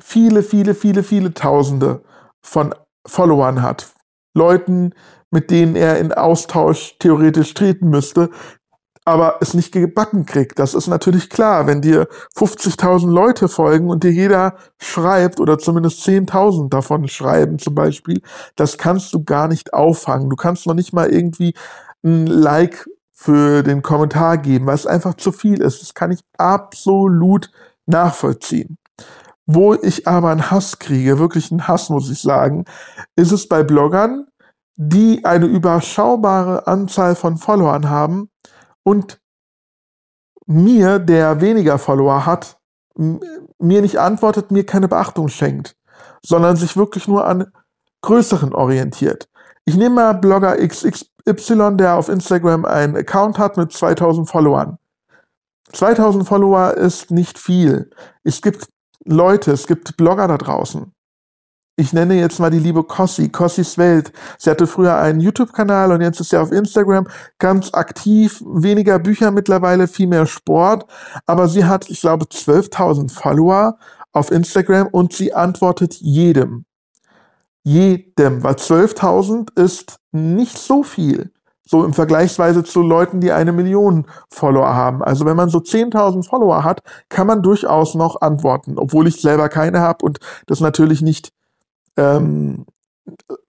viele, 0.00 0.42
viele, 0.42 0.75
viele, 0.75 1.02
viele 1.02 1.32
Tausende 1.32 2.02
von 2.42 2.75
Followern 3.06 3.62
hat. 3.62 3.92
Leuten, 4.35 4.92
mit 5.30 5.50
denen 5.50 5.76
er 5.76 5.99
in 5.99 6.12
Austausch 6.12 6.96
theoretisch 6.99 7.54
treten 7.54 7.88
müsste, 7.88 8.30
aber 9.06 9.36
es 9.40 9.54
nicht 9.54 9.70
gebacken 9.70 10.26
kriegt. 10.26 10.58
Das 10.58 10.75
ist 10.75 10.88
natürlich 10.88 11.30
klar, 11.30 11.68
wenn 11.68 11.80
dir 11.80 12.08
50.000 12.36 13.08
Leute 13.08 13.48
folgen 13.48 13.88
und 13.88 14.02
dir 14.02 14.10
jeder 14.10 14.56
schreibt 14.78 15.38
oder 15.38 15.58
zumindest 15.58 16.06
10.000 16.06 16.70
davon 16.70 17.06
schreiben 17.06 17.60
zum 17.60 17.76
Beispiel, 17.76 18.20
das 18.56 18.78
kannst 18.78 19.14
du 19.14 19.22
gar 19.22 19.46
nicht 19.46 19.72
auffangen. 19.72 20.28
Du 20.28 20.34
kannst 20.34 20.66
noch 20.66 20.75
nicht 20.75 20.92
mal 20.92 21.08
irgendwie 21.08 21.54
ein 22.04 22.26
Like 22.26 22.86
für 23.12 23.62
den 23.62 23.82
Kommentar 23.82 24.38
geben, 24.38 24.66
weil 24.66 24.75
es 24.75 24.86
einfach 24.86 25.14
zu 25.14 25.30
viel 25.30 25.62
ist. 25.62 25.82
Das 25.82 25.94
kann 25.94 26.10
ich 26.10 26.25
absolut 26.36 27.52
nachvollziehen. 27.86 28.76
Wo 29.46 29.75
ich 29.75 30.08
aber 30.08 30.30
einen 30.30 30.50
Hass 30.50 30.80
kriege, 30.80 31.20
wirklich 31.20 31.52
einen 31.52 31.68
Hass, 31.68 31.90
muss 31.90 32.10
ich 32.10 32.20
sagen, 32.20 32.64
ist 33.14 33.30
es 33.30 33.46
bei 33.46 33.62
Bloggern, 33.62 34.26
die 34.75 35.25
eine 35.25 35.46
überschaubare 35.46 36.66
Anzahl 36.66 37.14
von 37.14 37.36
Followern 37.36 37.88
haben 37.88 38.30
und 38.86 39.20
mir, 40.46 41.00
der 41.00 41.40
weniger 41.40 41.76
Follower 41.76 42.24
hat, 42.24 42.56
mir 42.94 43.82
nicht 43.82 43.98
antwortet, 43.98 44.52
mir 44.52 44.64
keine 44.64 44.86
Beachtung 44.86 45.26
schenkt, 45.26 45.76
sondern 46.22 46.54
sich 46.54 46.76
wirklich 46.76 47.08
nur 47.08 47.26
an 47.26 47.52
größeren 48.02 48.54
orientiert. 48.54 49.28
Ich 49.64 49.74
nehme 49.74 49.96
mal 49.96 50.12
Blogger 50.12 50.56
XXY, 50.56 51.76
der 51.76 51.96
auf 51.96 52.08
Instagram 52.08 52.64
einen 52.64 52.96
Account 52.96 53.38
hat 53.38 53.56
mit 53.56 53.72
2000 53.72 54.30
Followern. 54.30 54.78
2000 55.72 56.24
Follower 56.24 56.74
ist 56.74 57.10
nicht 57.10 57.40
viel. 57.40 57.90
Es 58.22 58.40
gibt 58.40 58.68
Leute, 59.04 59.50
es 59.50 59.66
gibt 59.66 59.96
Blogger 59.96 60.28
da 60.28 60.38
draußen. 60.38 60.92
Ich 61.78 61.92
nenne 61.92 62.18
jetzt 62.18 62.40
mal 62.40 62.50
die 62.50 62.59
liebe 62.59 62.83
Cossi, 62.85 63.28
Cossis 63.28 63.76
Welt. 63.76 64.11
Sie 64.38 64.49
hatte 64.49 64.66
früher 64.66 64.97
einen 64.97 65.21
YouTube-Kanal 65.21 65.92
und 65.92 66.00
jetzt 66.00 66.18
ist 66.21 66.30
sie 66.30 66.40
auf 66.40 66.50
Instagram 66.50 67.06
ganz 67.38 67.75
aktiv, 67.75 68.42
weniger 68.47 68.99
Bücher 68.99 69.30
mittlerweile, 69.30 69.87
viel 69.87 70.06
mehr 70.06 70.25
Sport. 70.25 70.87
Aber 71.26 71.49
sie 71.49 71.66
hat, 71.66 71.90
ich 71.90 72.00
glaube, 72.00 72.25
12.000 72.25 73.12
Follower 73.12 73.76
auf 74.12 74.30
Instagram 74.30 74.87
und 74.87 75.12
sie 75.12 75.35
antwortet 75.35 75.97
jedem. 76.00 76.64
Jedem, 77.62 78.42
weil 78.42 78.54
12.000 78.54 79.61
ist 79.61 79.99
nicht 80.12 80.56
so 80.56 80.83
viel. 80.83 81.30
So 81.62 81.85
im 81.85 81.92
Vergleichsweise 81.92 82.64
zu 82.64 82.80
Leuten, 82.80 83.21
die 83.21 83.33
eine 83.33 83.52
Million 83.52 84.06
Follower 84.30 84.75
haben. 84.75 85.02
Also 85.02 85.26
wenn 85.26 85.37
man 85.37 85.50
so 85.50 85.59
10.000 85.59 86.26
Follower 86.26 86.64
hat, 86.64 86.80
kann 87.11 87.26
man 87.26 87.42
durchaus 87.42 87.95
noch 87.95 88.23
antworten, 88.23 88.78
obwohl 88.78 89.09
ich 89.09 89.21
selber 89.21 89.50
keine 89.50 89.80
habe 89.80 90.06
und 90.06 90.21
das 90.47 90.61
natürlich 90.61 91.02
nicht 91.02 91.33
ähm, 91.96 92.66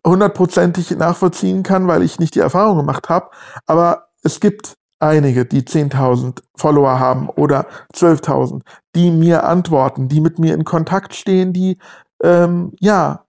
hundertprozentig 0.05 0.91
nachvollziehen 0.91 1.63
kann, 1.63 1.87
weil 1.87 2.03
ich 2.03 2.19
nicht 2.19 2.35
die 2.35 2.39
Erfahrung 2.39 2.77
gemacht 2.77 3.09
habe. 3.09 3.29
Aber 3.65 4.09
es 4.23 4.39
gibt 4.39 4.75
einige, 4.99 5.45
die 5.45 5.61
10.000 5.61 6.41
Follower 6.55 6.99
haben 6.99 7.29
oder 7.29 7.67
12.000, 7.93 8.61
die 8.95 9.11
mir 9.11 9.43
antworten, 9.43 10.07
die 10.07 10.21
mit 10.21 10.39
mir 10.39 10.53
in 10.53 10.63
Kontakt 10.63 11.13
stehen, 11.13 11.53
die 11.53 11.77
ähm, 12.23 12.73
ja 12.79 13.23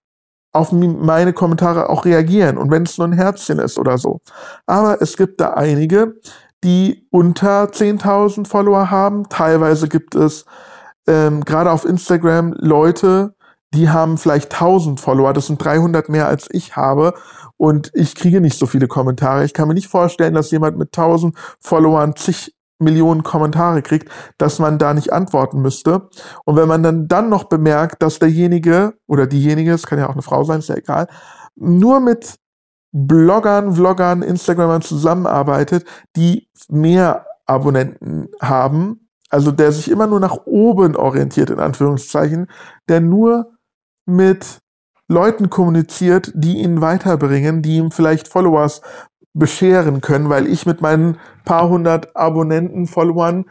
auf 0.52 0.72
meine 0.72 1.32
Kommentare 1.34 1.90
auch 1.90 2.04
reagieren 2.04 2.56
und 2.56 2.70
wenn 2.70 2.84
es 2.84 2.96
nur 2.96 3.06
ein 3.06 3.12
Herzchen 3.12 3.58
ist 3.58 3.78
oder 3.78 3.98
so. 3.98 4.20
Aber 4.66 5.00
es 5.02 5.16
gibt 5.16 5.40
da 5.40 5.50
einige, 5.50 6.16
die 6.64 7.06
unter 7.10 7.64
10.000 7.64 8.46
Follower 8.46 8.90
haben. 8.90 9.28
Teilweise 9.28 9.88
gibt 9.88 10.14
es 10.14 10.46
ähm, 11.06 11.44
gerade 11.44 11.70
auf 11.70 11.84
Instagram 11.84 12.54
Leute, 12.58 13.34
die 13.74 13.90
haben 13.90 14.18
vielleicht 14.18 14.52
1000 14.52 15.00
Follower. 15.00 15.32
Das 15.32 15.46
sind 15.46 15.62
300 15.62 16.08
mehr 16.08 16.26
als 16.26 16.48
ich 16.50 16.76
habe. 16.76 17.14
Und 17.56 17.90
ich 17.94 18.14
kriege 18.14 18.40
nicht 18.40 18.58
so 18.58 18.66
viele 18.66 18.88
Kommentare. 18.88 19.44
Ich 19.44 19.52
kann 19.52 19.68
mir 19.68 19.74
nicht 19.74 19.88
vorstellen, 19.88 20.34
dass 20.34 20.50
jemand 20.50 20.78
mit 20.78 20.96
1000 20.96 21.36
Followern 21.60 22.14
zig 22.16 22.54
Millionen 22.80 23.24
Kommentare 23.24 23.82
kriegt, 23.82 24.08
dass 24.38 24.58
man 24.60 24.78
da 24.78 24.94
nicht 24.94 25.12
antworten 25.12 25.60
müsste. 25.60 26.08
Und 26.44 26.56
wenn 26.56 26.68
man 26.68 26.82
dann, 26.82 27.08
dann 27.08 27.28
noch 27.28 27.44
bemerkt, 27.44 28.02
dass 28.02 28.20
derjenige 28.20 28.94
oder 29.06 29.26
diejenige, 29.26 29.72
es 29.72 29.86
kann 29.86 29.98
ja 29.98 30.08
auch 30.08 30.12
eine 30.12 30.22
Frau 30.22 30.44
sein, 30.44 30.60
ist 30.60 30.68
ja 30.68 30.76
egal, 30.76 31.08
nur 31.56 32.00
mit 32.00 32.36
Bloggern, 32.92 33.74
Vloggern, 33.74 34.22
Instagramern 34.22 34.82
zusammenarbeitet, 34.82 35.84
die 36.16 36.48
mehr 36.68 37.26
Abonnenten 37.46 38.28
haben, 38.40 39.08
also 39.28 39.50
der 39.50 39.72
sich 39.72 39.90
immer 39.90 40.06
nur 40.06 40.20
nach 40.20 40.38
oben 40.46 40.96
orientiert, 40.96 41.50
in 41.50 41.58
Anführungszeichen, 41.58 42.46
der 42.88 43.00
nur 43.00 43.57
mit 44.08 44.58
Leuten 45.08 45.50
kommuniziert, 45.50 46.32
die 46.34 46.58
ihn 46.58 46.80
weiterbringen, 46.80 47.62
die 47.62 47.76
ihm 47.76 47.90
vielleicht 47.90 48.28
Followers 48.28 48.82
bescheren 49.34 50.00
können, 50.00 50.28
weil 50.28 50.46
ich 50.46 50.66
mit 50.66 50.80
meinen 50.80 51.18
paar 51.44 51.68
hundert 51.68 52.16
Abonnenten, 52.16 52.86
Followern 52.86 53.44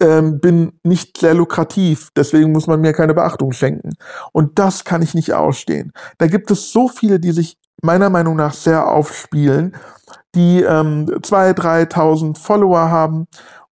ähm, 0.00 0.40
bin 0.40 0.72
nicht 0.82 1.18
sehr 1.18 1.34
lukrativ. 1.34 2.08
Deswegen 2.16 2.52
muss 2.52 2.66
man 2.66 2.80
mir 2.80 2.92
keine 2.92 3.14
Beachtung 3.14 3.52
schenken. 3.52 3.92
Und 4.32 4.58
das 4.58 4.84
kann 4.84 5.02
ich 5.02 5.14
nicht 5.14 5.32
ausstehen. 5.32 5.92
Da 6.18 6.26
gibt 6.26 6.50
es 6.50 6.72
so 6.72 6.88
viele, 6.88 7.20
die 7.20 7.32
sich 7.32 7.58
meiner 7.82 8.10
Meinung 8.10 8.36
nach 8.36 8.52
sehr 8.52 8.88
aufspielen, 8.88 9.76
die 10.34 10.62
ähm, 10.62 11.06
2.000, 11.06 11.90
3.000 11.90 12.38
Follower 12.38 12.90
haben 12.90 13.26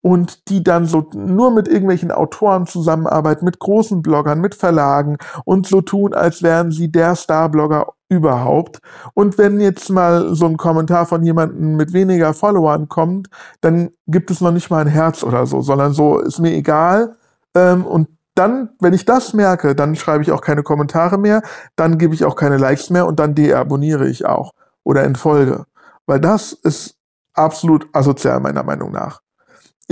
und 0.03 0.50
die 0.50 0.62
dann 0.63 0.86
so 0.86 1.10
nur 1.13 1.50
mit 1.51 1.69
irgendwelchen 1.69 2.12
Autoren 2.12 2.67
zusammenarbeiten, 2.67 3.45
mit 3.45 3.60
großen 3.60 4.01
Bloggern, 4.01 4.41
mit 4.41 4.53
Verlagen 4.53 5.17
und 5.45 5.65
so 5.65 5.79
tun, 5.79 6.13
als 6.13 6.43
wären 6.43 6.72
sie 6.72 6.91
der 6.91 7.15
Star-Blogger 7.15 7.88
überhaupt. 8.10 8.79
Und 9.13 9.38
wenn 9.38 9.62
jetzt 9.62 9.89
mal 9.89 10.36
so 10.36 10.45
ein 10.45 10.57
Kommentar 10.57 11.05
von 11.05 11.24
jemandem 11.24 11.77
mit 11.77 11.93
weniger 11.93 12.33
Followern 12.33 12.89
kommt, 12.89 13.29
dann 13.62 13.91
gibt 14.05 14.29
es 14.29 14.41
noch 14.41 14.51
nicht 14.51 14.69
mal 14.69 14.81
ein 14.81 14.91
Herz 14.91 15.24
oder 15.24 15.45
so, 15.45 15.62
sondern 15.62 15.93
so 15.93 16.19
ist 16.19 16.39
mir 16.39 16.51
egal. 16.51 17.15
Ähm, 17.55 17.86
und 17.86 18.10
dann, 18.36 18.72
wenn 18.81 18.93
ich 18.93 19.05
das 19.05 19.33
merke, 19.33 19.74
dann 19.74 19.95
schreibe 19.95 20.22
ich 20.22 20.33
auch 20.33 20.41
keine 20.41 20.63
Kommentare 20.63 21.17
mehr, 21.17 21.43
dann 21.77 21.98
gebe 21.98 22.13
ich 22.13 22.25
auch 22.25 22.36
keine 22.36 22.57
Likes 22.57 22.89
mehr 22.89 23.07
und 23.07 23.22
dann 23.22 23.36
deabonniere 23.36 24.10
ich 24.10 24.25
auch 24.25 24.51
oder 24.83 25.03
entfolge. 25.03 25.63
Weil 26.07 26.19
das 26.19 26.51
ist 26.51 26.98
absolut 27.36 27.88
asozial 27.93 28.41
meiner 28.41 28.63
Meinung 28.63 28.91
nach 28.91 29.22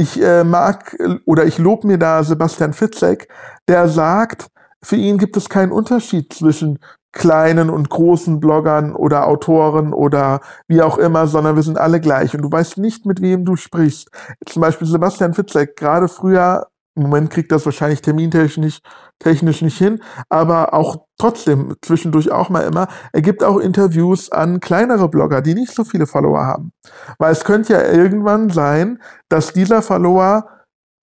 ich 0.01 0.22
äh, 0.22 0.43
mag 0.43 0.98
oder 1.25 1.46
ich 1.46 1.58
lobe 1.58 1.88
mir 1.88 1.98
da 1.98 2.24
Sebastian 2.24 2.74
Fitzek, 2.74 3.27
der 3.67 3.88
sagt, 3.88 4.48
für 4.84 4.96
ihn 4.96 5.17
gibt 5.17 5.38
es 5.38 5.48
keinen 5.48 5.72
Unterschied 5.72 6.34
zwischen 6.34 6.79
kleinen 7.12 7.70
und 7.70 7.89
großen 7.89 8.39
Bloggern 8.39 8.96
oder 8.96 9.27
Autoren 9.27 9.93
oder 9.93 10.39
wie 10.67 10.81
auch 10.81 10.98
immer, 10.98 11.27
sondern 11.27 11.55
wir 11.55 11.63
sind 11.63 11.77
alle 11.77 12.00
gleich 12.00 12.34
und 12.34 12.41
du 12.41 12.51
weißt 12.51 12.77
nicht, 12.77 13.05
mit 13.05 13.22
wem 13.22 13.43
du 13.43 13.55
sprichst. 13.55 14.10
Zum 14.46 14.62
Beispiel 14.62 14.88
Sebastian 14.88 15.34
Fitzek, 15.34 15.75
gerade 15.75 16.08
früher 16.08 16.67
im 16.95 17.03
Moment 17.03 17.29
kriegt 17.29 17.51
das 17.51 17.65
wahrscheinlich 17.65 18.01
termintechnisch 18.01 18.79
technisch 19.21 19.62
nicht 19.62 19.77
hin, 19.77 20.01
aber 20.29 20.74
auch 20.74 21.05
trotzdem 21.17 21.75
zwischendurch 21.81 22.31
auch 22.31 22.50
mal 22.50 22.62
immer. 22.62 22.88
Er 23.13 23.21
gibt 23.21 23.43
auch 23.43 23.57
Interviews 23.57 24.31
an 24.31 24.60
kleinere 24.60 25.07
Blogger, 25.07 25.41
die 25.41 25.53
nicht 25.53 25.74
so 25.74 25.83
viele 25.83 26.07
Follower 26.07 26.45
haben. 26.45 26.71
Weil 27.19 27.31
es 27.31 27.43
könnte 27.43 27.74
ja 27.74 27.83
irgendwann 27.83 28.50
sein, 28.50 29.00
dass 29.29 29.53
dieser 29.53 29.81
Follower 29.81 30.48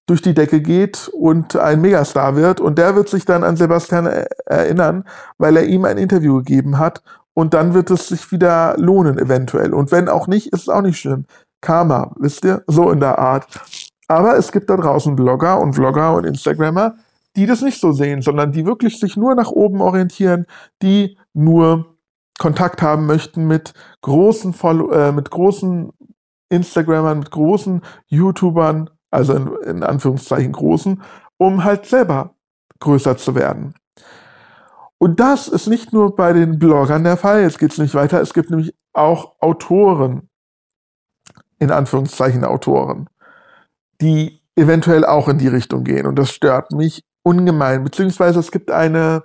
durch 0.07 0.23
die 0.23 0.35
Decke 0.35 0.61
geht 0.61 1.09
und 1.13 1.57
ein 1.57 1.81
Megastar 1.81 2.35
wird 2.35 2.61
und 2.61 2.79
der 2.79 2.97
wird 2.97 3.09
sich 3.09 3.25
dann 3.25 3.45
an 3.45 3.57
Sebastian 3.57 4.07
erinnern, 4.47 5.05
weil 5.37 5.57
er 5.57 5.65
ihm 5.65 5.85
ein 5.85 5.99
Interview 5.99 6.39
gegeben 6.39 6.79
hat 6.79 7.03
und 7.35 7.55
dann 7.55 7.75
wird 7.75 7.91
es 7.91 8.09
sich 8.09 8.33
wieder 8.33 8.75
lohnen 8.79 9.19
eventuell. 9.19 9.75
Und 9.75 9.93
wenn 9.93 10.09
auch 10.09 10.27
nicht, 10.27 10.53
ist 10.53 10.63
es 10.63 10.69
auch 10.69 10.83
nicht 10.83 10.99
schlimm. 10.99 11.27
Karma, 11.61 12.13
wisst 12.19 12.45
ihr? 12.45 12.63
So 12.67 12.91
in 12.91 13.01
der 13.01 13.19
Art. 13.19 13.47
Aber 14.09 14.37
es 14.39 14.51
gibt 14.51 14.71
da 14.71 14.77
draußen 14.77 15.15
Blogger 15.15 15.61
und 15.61 15.75
Vlogger 15.75 16.15
und 16.15 16.25
Instagrammer, 16.25 16.97
die 17.37 17.47
das 17.47 17.61
nicht 17.61 17.79
so 17.79 17.93
sehen, 17.93 18.23
sondern 18.23 18.53
die 18.53 18.67
wirklich 18.67 18.99
sich 18.99 19.17
nur 19.17 19.35
nach 19.35 19.51
oben 19.51 19.83
orientieren, 19.83 20.47
die 20.83 21.19
nur 21.35 21.99
Kontakt 22.39 22.81
haben 22.81 23.07
möchten 23.07 23.47
mit 23.47 23.75
großen, 24.01 24.55
Follow 24.55 24.91
äh, 24.91 25.13
mit 25.13 25.31
großen 25.31 25.93
Instagrammern, 26.49 27.19
mit 27.19 27.31
großen 27.31 27.83
YouTubern, 28.07 28.89
also 29.11 29.35
in, 29.35 29.49
in 29.65 29.83
Anführungszeichen 29.83 30.53
großen, 30.53 31.03
um 31.37 31.65
halt 31.65 31.85
selber 31.85 32.35
größer 32.81 33.17
zu 33.19 33.35
werden. 33.35 33.75
Und 34.97 35.21
das 35.21 35.49
ist 35.49 35.67
nicht 35.67 35.93
nur 35.93 36.17
bei 36.17 36.33
den 36.33 36.59
Bloggern 36.59 37.05
der 37.05 37.17
Fall, 37.17 37.43
jetzt 37.43 37.59
geht 37.59 37.73
es 37.73 37.79
nicht 37.79 37.95
weiter, 37.95 38.21
es 38.21 38.33
gibt 38.33 38.51
nämlich 38.51 38.75
auch 38.93 39.35
Autoren, 39.41 40.29
in 41.59 41.71
Anführungszeichen 41.71 42.45
Autoren 42.45 43.09
die 44.01 44.41
eventuell 44.57 45.05
auch 45.05 45.29
in 45.29 45.39
die 45.39 45.49
Richtung 45.49 45.85
gehen. 45.85 46.07
Und 46.07 46.17
das 46.17 46.31
stört 46.31 46.73
mich 46.73 47.05
ungemein. 47.23 47.85
Beziehungsweise 47.85 48.41
es 48.41 48.51
gibt 48.51 48.71
eine 48.71 49.25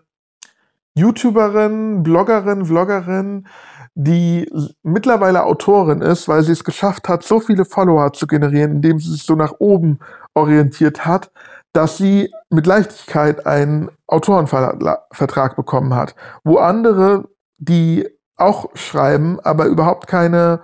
YouTuberin, 0.95 2.03
Bloggerin, 2.03 2.65
Vloggerin, 2.65 3.47
die 3.95 4.49
mittlerweile 4.83 5.43
Autorin 5.43 6.01
ist, 6.01 6.27
weil 6.27 6.43
sie 6.43 6.51
es 6.51 6.63
geschafft 6.63 7.09
hat, 7.09 7.23
so 7.23 7.39
viele 7.39 7.65
Follower 7.65 8.13
zu 8.13 8.27
generieren, 8.27 8.73
indem 8.73 8.99
sie 8.99 9.11
sich 9.11 9.23
so 9.23 9.35
nach 9.35 9.53
oben 9.59 9.99
orientiert 10.33 11.05
hat, 11.05 11.31
dass 11.73 11.97
sie 11.97 12.31
mit 12.49 12.67
Leichtigkeit 12.67 13.45
einen 13.45 13.89
Autorenvertrag 14.07 15.55
bekommen 15.55 15.95
hat, 15.95 16.15
wo 16.43 16.57
andere, 16.57 17.29
die 17.57 18.07
auch 18.35 18.69
schreiben, 18.75 19.39
aber 19.43 19.65
überhaupt 19.65 20.07
keine, 20.07 20.61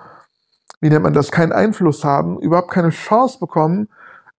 wie 0.82 0.90
nennt 0.90 1.04
man 1.04 1.14
das, 1.14 1.32
keinen 1.32 1.52
Einfluss 1.52 2.04
haben, 2.04 2.40
überhaupt 2.40 2.72
keine 2.72 2.90
Chance 2.90 3.40
bekommen, 3.40 3.90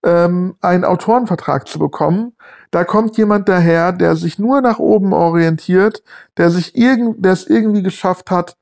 ähm, 0.05 0.57
einen 0.61 0.85
Autorenvertrag 0.85 1.69
zu 1.69 1.79
bekommen. 1.79 2.37
Da 2.71 2.85
kommt 2.85 3.17
jemand 3.17 3.49
daher, 3.49 3.93
der 3.93 4.17
sich 4.17 4.39
nur 4.39 4.61
nach 4.61 4.79
oben 4.79 5.13
orientiert, 5.13 6.03
der 6.37 6.51
sich 6.51 6.77
irgend, 6.77 7.25
der 7.25 7.33
es 7.33 7.47
irgendwie 7.47 7.83
geschafft 7.83 8.31
hat, 8.31 8.57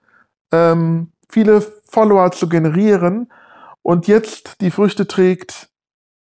ähm, 0.52 1.12
viele 1.28 1.60
Follower 1.60 2.30
zu 2.32 2.48
generieren 2.48 3.30
und 3.82 4.06
jetzt 4.06 4.60
die 4.60 4.70
Früchte 4.70 5.06
trägt 5.06 5.70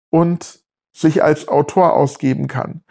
und 0.09 0.59
sich 0.95 1.23
als 1.23 1.47
Autor 1.47 1.93
ausgeben 1.93 2.47
kann. 2.47 2.83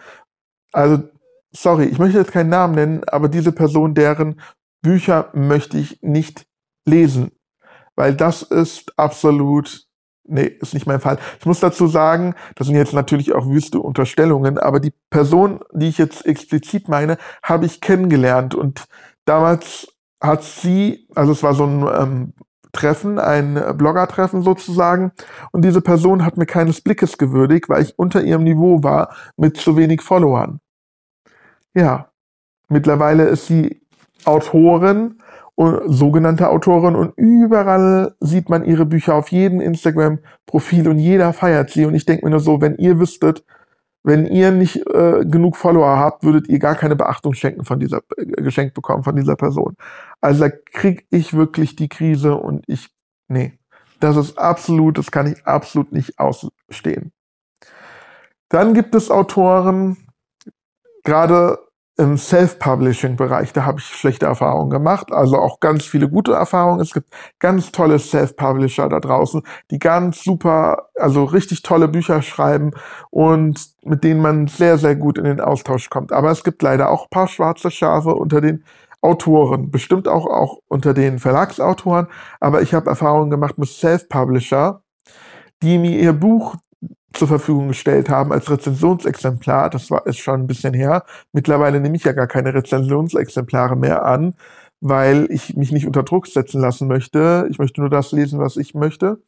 Also, 0.73 1.05
sorry, 1.53 1.85
ich 1.85 1.99
möchte 1.99 2.19
jetzt 2.19 2.33
keinen 2.33 2.51
Namen 2.51 2.75
nennen, 2.75 3.05
aber 3.07 3.29
diese 3.29 3.53
Person, 3.53 3.95
deren 3.95 4.41
Bücher 4.83 5.31
möchte 5.33 5.79
ich 5.79 6.03
nicht 6.03 6.47
lesen, 6.85 7.31
weil 7.95 8.15
das 8.15 8.43
ist 8.43 8.99
absolut, 8.99 9.87
nee, 10.33 10.47
ist 10.61 10.75
nicht 10.75 10.87
mein 10.87 11.01
Fall. 11.01 11.19
Ich 11.39 11.47
muss 11.47 11.61
dazu 11.61 11.87
sagen, 11.87 12.35
das 12.57 12.67
sind 12.67 12.77
jetzt 12.77 12.95
natürlich 12.95 13.33
auch 13.33 13.47
wüste 13.47 13.79
Unterstellungen, 13.79 14.59
aber 14.59 14.81
die 14.81 14.93
Person, 15.11 15.61
die 15.73 15.89
ich 15.89 15.99
jetzt 15.99 16.27
explizit 16.27 16.89
meine, 16.89 17.19
habe 17.43 17.67
ich 17.67 17.81
kennengelernt 17.81 18.55
und 18.55 18.85
damals 19.25 19.89
hat 20.21 20.43
sie, 20.43 21.09
also 21.15 21.33
es 21.33 21.43
war 21.43 21.55
so 21.55 21.65
ein 21.65 21.87
ähm, 21.95 22.33
Treffen, 22.73 23.19
ein 23.19 23.55
Blogger-Treffen 23.77 24.43
sozusagen. 24.43 25.13
Und 25.51 25.63
diese 25.63 25.83
Person 25.83 26.25
hat 26.25 26.39
mir 26.39 26.47
keines 26.47 26.81
Blickes 26.81 27.19
gewürdigt, 27.19 27.69
weil 27.69 27.83
ich 27.83 27.99
unter 27.99 28.23
ihrem 28.23 28.45
Niveau 28.45 28.83
war 28.83 29.15
mit 29.37 29.59
zu 29.59 29.77
wenig 29.77 30.01
Followern. 30.01 30.59
Ja, 31.75 32.11
mittlerweile 32.69 33.25
ist 33.25 33.47
sie 33.47 33.83
Autorin 34.25 35.22
sogenannte 35.57 36.49
Autorin 36.49 36.97
und 36.97 37.13
überall 37.17 38.15
sieht 38.21 38.49
man 38.49 38.65
ihre 38.65 38.87
Bücher 38.87 39.15
auf 39.15 39.29
jedem 39.29 39.61
Instagram-Profil 39.61 40.89
und 40.89 40.99
jeder 40.99 41.33
feiert 41.33 41.71
sie. 41.71 41.85
Und 41.85 41.95
ich 41.95 42.05
denke 42.05 42.25
mir 42.25 42.31
nur 42.31 42.41
so, 42.41 42.61
wenn 42.61 42.77
ihr 42.77 42.99
wüsstet, 42.99 43.45
wenn 44.03 44.27
ihr 44.27 44.51
nicht 44.51 44.85
äh, 44.89 45.25
genug 45.25 45.57
Follower 45.57 45.99
habt, 45.99 46.25
würdet 46.25 46.49
ihr 46.49 46.59
gar 46.59 46.75
keine 46.75 46.97
Beachtung 46.97 47.35
schenken 47.35 47.65
von 47.65 47.79
dieser, 47.79 48.01
äh, 48.17 48.25
geschenkt 48.43 48.75
bekommen 48.75 49.05
von 49.05 49.15
dieser 49.15 49.37
Person. 49.37 49.77
Also 50.21 50.49
da 50.49 50.51
krieg 50.51 51.07
ich 51.11 51.35
wirklich 51.35 51.77
die 51.77 51.89
Krise 51.89 52.35
und 52.37 52.65
ich, 52.67 52.89
nee, 53.29 53.59
das 54.01 54.17
ist 54.17 54.39
absolut, 54.39 54.99
das 54.99 55.13
kann 55.13 55.29
ich 55.29 55.47
absolut 55.47 55.93
nicht 55.93 56.19
ausstehen. 56.19 57.13
Dann 58.49 58.75
gibt 58.75 58.95
es 58.95 59.11
Autoren, 59.11 59.97
gerade 61.05 61.59
im 61.99 62.17
Self-Publishing-Bereich, 62.17 63.53
da 63.53 63.67
habe 63.67 63.79
ich 63.79 63.85
schlechte 63.85 64.27
Erfahrungen 64.27 64.71
gemacht, 64.71 65.13
also 65.13 65.39
auch 65.39 65.61
ganz 65.61 65.85
viele 65.85 66.09
gute 66.09 66.33
Erfahrungen. 66.33 66.81
Es 66.81 66.93
gibt 66.93 67.09
ganz 67.39 67.71
tolle 67.71 67.99
Self-Publisher 67.99 68.89
da 68.89 68.99
draußen, 68.99 69.43
die 69.71 69.79
ganz 69.79 70.23
super, 70.23 70.89
also 70.97 71.25
richtig 71.25 71.63
tolle 71.63 71.89
Bücher 71.89 72.23
schreiben 72.23 72.73
und 73.11 73.67
mit 73.85 74.05
denen 74.05 74.23
man 74.23 74.47
sehr, 74.47 74.79
sehr 74.79 74.97
gut 74.97 75.19
in 75.19 75.25
den 75.25 75.41
Austausch 75.41 75.91
kommt. 75.91 76.13
Aber 76.13 76.31
es 76.31 76.45
gibt 76.45 76.63
leider 76.63 76.91
auch 76.91 77.05
ein 77.05 77.11
paar 77.11 77.29
schwarze 77.29 77.71
Schafe 77.71 78.15
unter 78.15 78.41
den 78.41 78.65
Autoren, 79.03 79.71
bestimmt 79.71 80.09
auch, 80.09 80.27
auch 80.27 80.59
unter 80.69 80.95
den 80.95 81.19
Verlagsautoren, 81.19 82.07
aber 82.41 82.63
ich 82.63 82.73
habe 82.73 82.89
Erfahrungen 82.89 83.31
gemacht 83.31 83.59
mit 83.59 83.69
Self-Publisher, 83.69 84.83
die 85.63 85.79
mir 85.79 85.99
ihr 85.99 86.13
Buch 86.13 86.57
zur 87.13 87.29
Verfügung 87.29 87.69
gestellt 87.69 88.09
haben 88.09 88.33
als 88.33 88.51
Rezensionsexemplar. 88.51 89.71
Das 89.71 89.91
war 89.91 90.07
ist 90.07 90.19
schon 90.19 90.41
ein 90.41 90.47
bisschen 90.47 90.75
her. 90.75 91.05
Mittlerweile 91.33 91.81
nehme 91.81 91.97
ich 91.97 92.05
ja 92.05 92.13
gar 92.13 92.27
keine 92.27 92.55
Rezensionsexemplare 92.55 93.77
mehr 93.77 94.05
an, 94.05 94.35
weil 94.81 95.27
ich 95.31 95.57
mich 95.57 95.73
nicht 95.73 95.87
unter 95.87 96.03
Druck 96.03 96.27
setzen 96.27 96.61
lassen 96.61 96.89
möchte. 96.89 97.47
Ich 97.51 97.59
möchte 97.59 97.81
nur 97.81 97.91
das 97.91 98.13
lesen, 98.13 98.39
was 98.39 98.57
ich 98.57 98.75
möchte. 98.75 99.19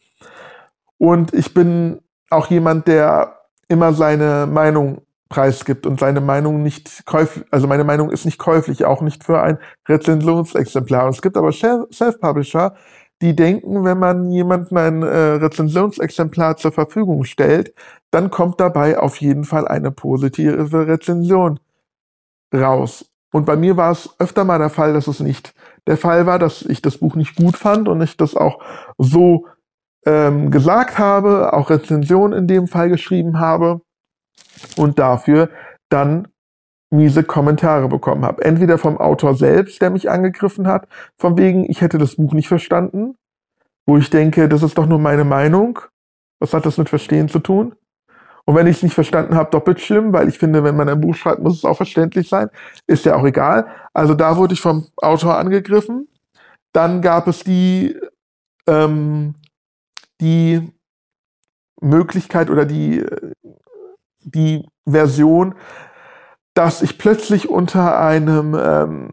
Und 0.98 1.34
ich 1.34 1.54
bin 1.54 2.00
auch 2.30 2.48
jemand, 2.50 2.86
der 2.88 3.38
immer 3.68 3.92
seine 3.92 4.46
Meinung 4.46 5.02
preisgibt 5.28 5.86
und 5.86 5.98
seine 5.98 6.20
Meinung 6.20 6.62
nicht 6.62 7.06
käuflich, 7.06 7.44
also 7.50 7.66
meine 7.66 7.84
Meinung 7.84 8.10
ist 8.10 8.24
nicht 8.24 8.38
käuflich, 8.38 8.84
auch 8.84 9.00
nicht 9.00 9.24
für 9.24 9.42
ein 9.42 9.58
Rezensionsexemplar. 9.88 11.08
Es 11.08 11.22
gibt 11.22 11.36
aber 11.36 11.50
Self-Publisher, 11.52 12.76
die 13.24 13.34
denken, 13.34 13.84
wenn 13.84 13.98
man 13.98 14.30
jemandem 14.30 14.76
ein 14.76 15.02
äh, 15.02 15.06
Rezensionsexemplar 15.06 16.58
zur 16.58 16.72
Verfügung 16.72 17.24
stellt, 17.24 17.74
dann 18.10 18.30
kommt 18.30 18.60
dabei 18.60 18.98
auf 18.98 19.16
jeden 19.20 19.44
Fall 19.44 19.66
eine 19.66 19.90
positive 19.90 20.86
Rezension 20.86 21.58
raus. 22.54 23.10
Und 23.32 23.46
bei 23.46 23.56
mir 23.56 23.76
war 23.76 23.90
es 23.90 24.14
öfter 24.18 24.44
mal 24.44 24.58
der 24.58 24.70
Fall, 24.70 24.92
dass 24.92 25.06
es 25.06 25.20
nicht 25.20 25.54
der 25.86 25.96
Fall 25.96 26.26
war, 26.26 26.38
dass 26.38 26.62
ich 26.62 26.82
das 26.82 26.98
Buch 26.98 27.16
nicht 27.16 27.34
gut 27.34 27.56
fand 27.56 27.88
und 27.88 28.00
ich 28.02 28.16
das 28.16 28.36
auch 28.36 28.60
so 28.98 29.46
ähm, 30.06 30.50
gesagt 30.50 30.98
habe, 30.98 31.52
auch 31.54 31.70
Rezension 31.70 32.32
in 32.32 32.46
dem 32.46 32.68
Fall 32.68 32.90
geschrieben 32.90 33.40
habe 33.40 33.80
und 34.76 34.98
dafür 34.98 35.48
dann 35.88 36.28
miese 36.90 37.24
Kommentare 37.24 37.88
bekommen 37.88 38.24
habe. 38.24 38.44
Entweder 38.44 38.78
vom 38.78 38.98
Autor 38.98 39.34
selbst, 39.34 39.80
der 39.82 39.90
mich 39.90 40.10
angegriffen 40.10 40.66
hat, 40.66 40.88
von 41.16 41.36
wegen, 41.38 41.68
ich 41.68 41.80
hätte 41.80 41.98
das 41.98 42.16
Buch 42.16 42.32
nicht 42.32 42.48
verstanden, 42.48 43.16
wo 43.86 43.98
ich 43.98 44.10
denke, 44.10 44.48
das 44.48 44.62
ist 44.62 44.78
doch 44.78 44.86
nur 44.86 44.98
meine 44.98 45.24
Meinung. 45.24 45.78
Was 46.40 46.54
hat 46.54 46.66
das 46.66 46.78
mit 46.78 46.88
Verstehen 46.88 47.28
zu 47.28 47.38
tun? 47.38 47.74
Und 48.46 48.54
wenn 48.54 48.66
ich 48.66 48.76
es 48.76 48.82
nicht 48.82 48.94
verstanden 48.94 49.34
habe, 49.34 49.50
doppelt 49.50 49.80
schlimm, 49.80 50.12
weil 50.12 50.28
ich 50.28 50.38
finde, 50.38 50.64
wenn 50.64 50.76
man 50.76 50.88
ein 50.88 51.00
Buch 51.00 51.14
schreibt, 51.14 51.42
muss 51.42 51.56
es 51.56 51.64
auch 51.64 51.76
verständlich 51.76 52.28
sein. 52.28 52.50
Ist 52.86 53.06
ja 53.06 53.16
auch 53.16 53.24
egal. 53.24 53.66
Also 53.94 54.14
da 54.14 54.36
wurde 54.36 54.54
ich 54.54 54.60
vom 54.60 54.86
Autor 54.96 55.38
angegriffen. 55.38 56.08
Dann 56.72 57.00
gab 57.00 57.26
es 57.26 57.42
die, 57.42 57.98
ähm, 58.66 59.34
die 60.20 60.72
Möglichkeit 61.80 62.50
oder 62.50 62.66
die, 62.66 63.04
die 64.20 64.66
Version, 64.86 65.54
dass 66.54 66.82
ich 66.82 66.98
plötzlich 66.98 67.48
unter 67.48 68.00
einem 68.00 68.56
ähm, 68.58 69.10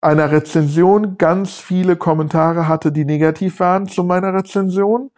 einer 0.00 0.30
Rezension 0.30 1.18
ganz 1.18 1.58
viele 1.58 1.96
Kommentare 1.96 2.68
hatte, 2.68 2.90
die 2.90 3.04
negativ 3.04 3.60
waren 3.60 3.86
zu 3.86 4.02
meiner 4.02 4.34
Rezension. 4.34 5.10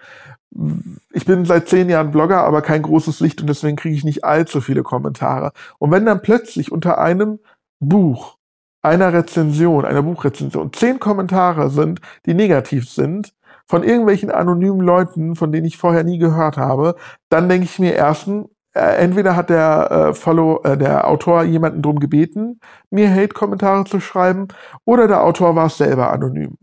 Ich 1.13 1.25
bin 1.25 1.45
seit 1.45 1.69
zehn 1.69 1.89
Jahren 1.89 2.11
Blogger, 2.11 2.45
aber 2.45 2.63
kein 2.63 2.83
großes 2.83 3.21
Licht 3.21 3.41
und 3.41 3.47
deswegen 3.47 3.77
kriege 3.77 3.95
ich 3.95 4.05
nicht 4.05 4.25
allzu 4.25 4.61
viele 4.61 4.83
Kommentare. 4.83 5.53
Und 5.79 5.91
wenn 5.93 6.05
dann 6.05 6.21
plötzlich 6.21 6.73
unter 6.73 6.99
einem 6.99 7.39
Buch, 7.81 8.37
einer 8.83 9.13
Rezension, 9.13 9.85
einer 9.85 10.03
Buchrezension, 10.03 10.73
zehn 10.73 10.99
Kommentare 10.99 11.71
sind, 11.71 12.01
die 12.27 12.35
negativ 12.35 12.91
sind, 12.91 13.33
von 13.67 13.85
irgendwelchen 13.85 14.31
anonymen 14.31 14.81
Leuten, 14.81 15.37
von 15.37 15.53
denen 15.53 15.67
ich 15.67 15.79
vorher 15.79 16.05
nie 16.05 16.19
gehört 16.19 16.57
habe, 16.57 16.97
dann 17.29 17.49
denke 17.49 17.65
ich 17.65 17.79
mir 17.79 17.95
erstens, 17.95 18.49
entweder 18.81 19.37
hat 19.37 19.51
der 19.51 19.91
äh, 19.91 20.15
Follow, 20.15 20.63
äh, 20.65 20.77
der 20.77 21.07
Autor 21.09 21.45
jemanden 21.45 21.83
drum 21.83 22.01
gebeten, 22.01 22.61
mir 22.91 23.11
Hate-Kommentare 23.11 23.85
zu 23.85 24.01
schreiben, 24.01 24.49
oder 24.85 25.09
der 25.09 25.23
Autor 25.23 25.55
war 25.57 25.67
es 25.67 25.77
selber 25.77 26.13
anonym. 26.13 26.57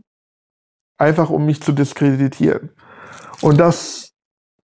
Einfach 0.97 1.29
um 1.29 1.45
mich 1.45 1.61
zu 1.61 1.71
diskreditieren. 1.71 2.71
Und 3.41 3.59
das 3.59 4.13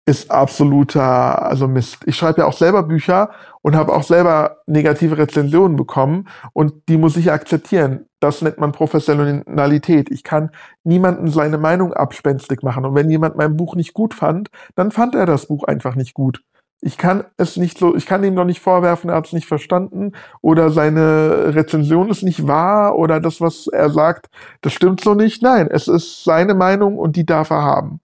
ist 0.07 0.29
absoluter, 0.29 1.43
also 1.43 1.67
Mist. 1.67 1.99
Ich 2.05 2.15
schreibe 2.15 2.41
ja 2.41 2.47
auch 2.47 2.53
selber 2.53 2.83
Bücher 2.83 3.31
und 3.61 3.75
habe 3.75 3.93
auch 3.93 4.03
selber 4.03 4.57
negative 4.67 5.17
Rezensionen 5.17 5.77
bekommen 5.77 6.27
und 6.53 6.73
die 6.89 6.97
muss 6.97 7.17
ich 7.17 7.31
akzeptieren. 7.31 8.05
Das 8.19 8.41
nennt 8.43 8.59
man 8.59 8.71
Professionalität. 8.71 10.11
Ich 10.11 10.23
kann 10.23 10.51
niemanden 10.83 11.29
seine 11.29 11.57
Meinung 11.57 11.93
abspenstig 11.93 12.61
machen. 12.61 12.85
Und 12.85 12.93
wenn 12.93 13.09
jemand 13.09 13.35
mein 13.35 13.57
Buch 13.57 13.75
nicht 13.75 13.93
gut 13.93 14.13
fand, 14.13 14.49
dann 14.75 14.91
fand 14.91 15.15
er 15.15 15.25
das 15.25 15.47
Buch 15.47 15.63
einfach 15.63 15.95
nicht 15.95 16.13
gut 16.13 16.43
ich 16.85 16.99
kann 16.99 17.23
es 17.37 17.57
nicht 17.57 17.79
so, 17.79 17.95
ich 17.95 18.05
kann 18.05 18.23
ihm 18.23 18.35
doch 18.35 18.45
nicht 18.45 18.61
vorwerfen, 18.61 19.09
er 19.09 19.15
hat 19.15 19.25
es 19.25 19.33
nicht 19.33 19.47
verstanden 19.47 20.11
oder 20.41 20.69
seine 20.69 21.55
Rezension 21.55 22.11
ist 22.11 22.21
nicht 22.21 22.45
wahr 22.47 22.95
oder 22.95 23.19
das, 23.19 23.41
was 23.41 23.65
er 23.65 23.89
sagt, 23.89 24.27
das 24.61 24.73
stimmt 24.73 25.01
so 25.01 25.15
nicht. 25.15 25.41
Nein, 25.41 25.67
es 25.71 25.87
ist 25.87 26.23
seine 26.23 26.53
Meinung 26.53 26.99
und 26.99 27.15
die 27.15 27.25
darf 27.25 27.49
er 27.49 27.63
haben. 27.63 28.01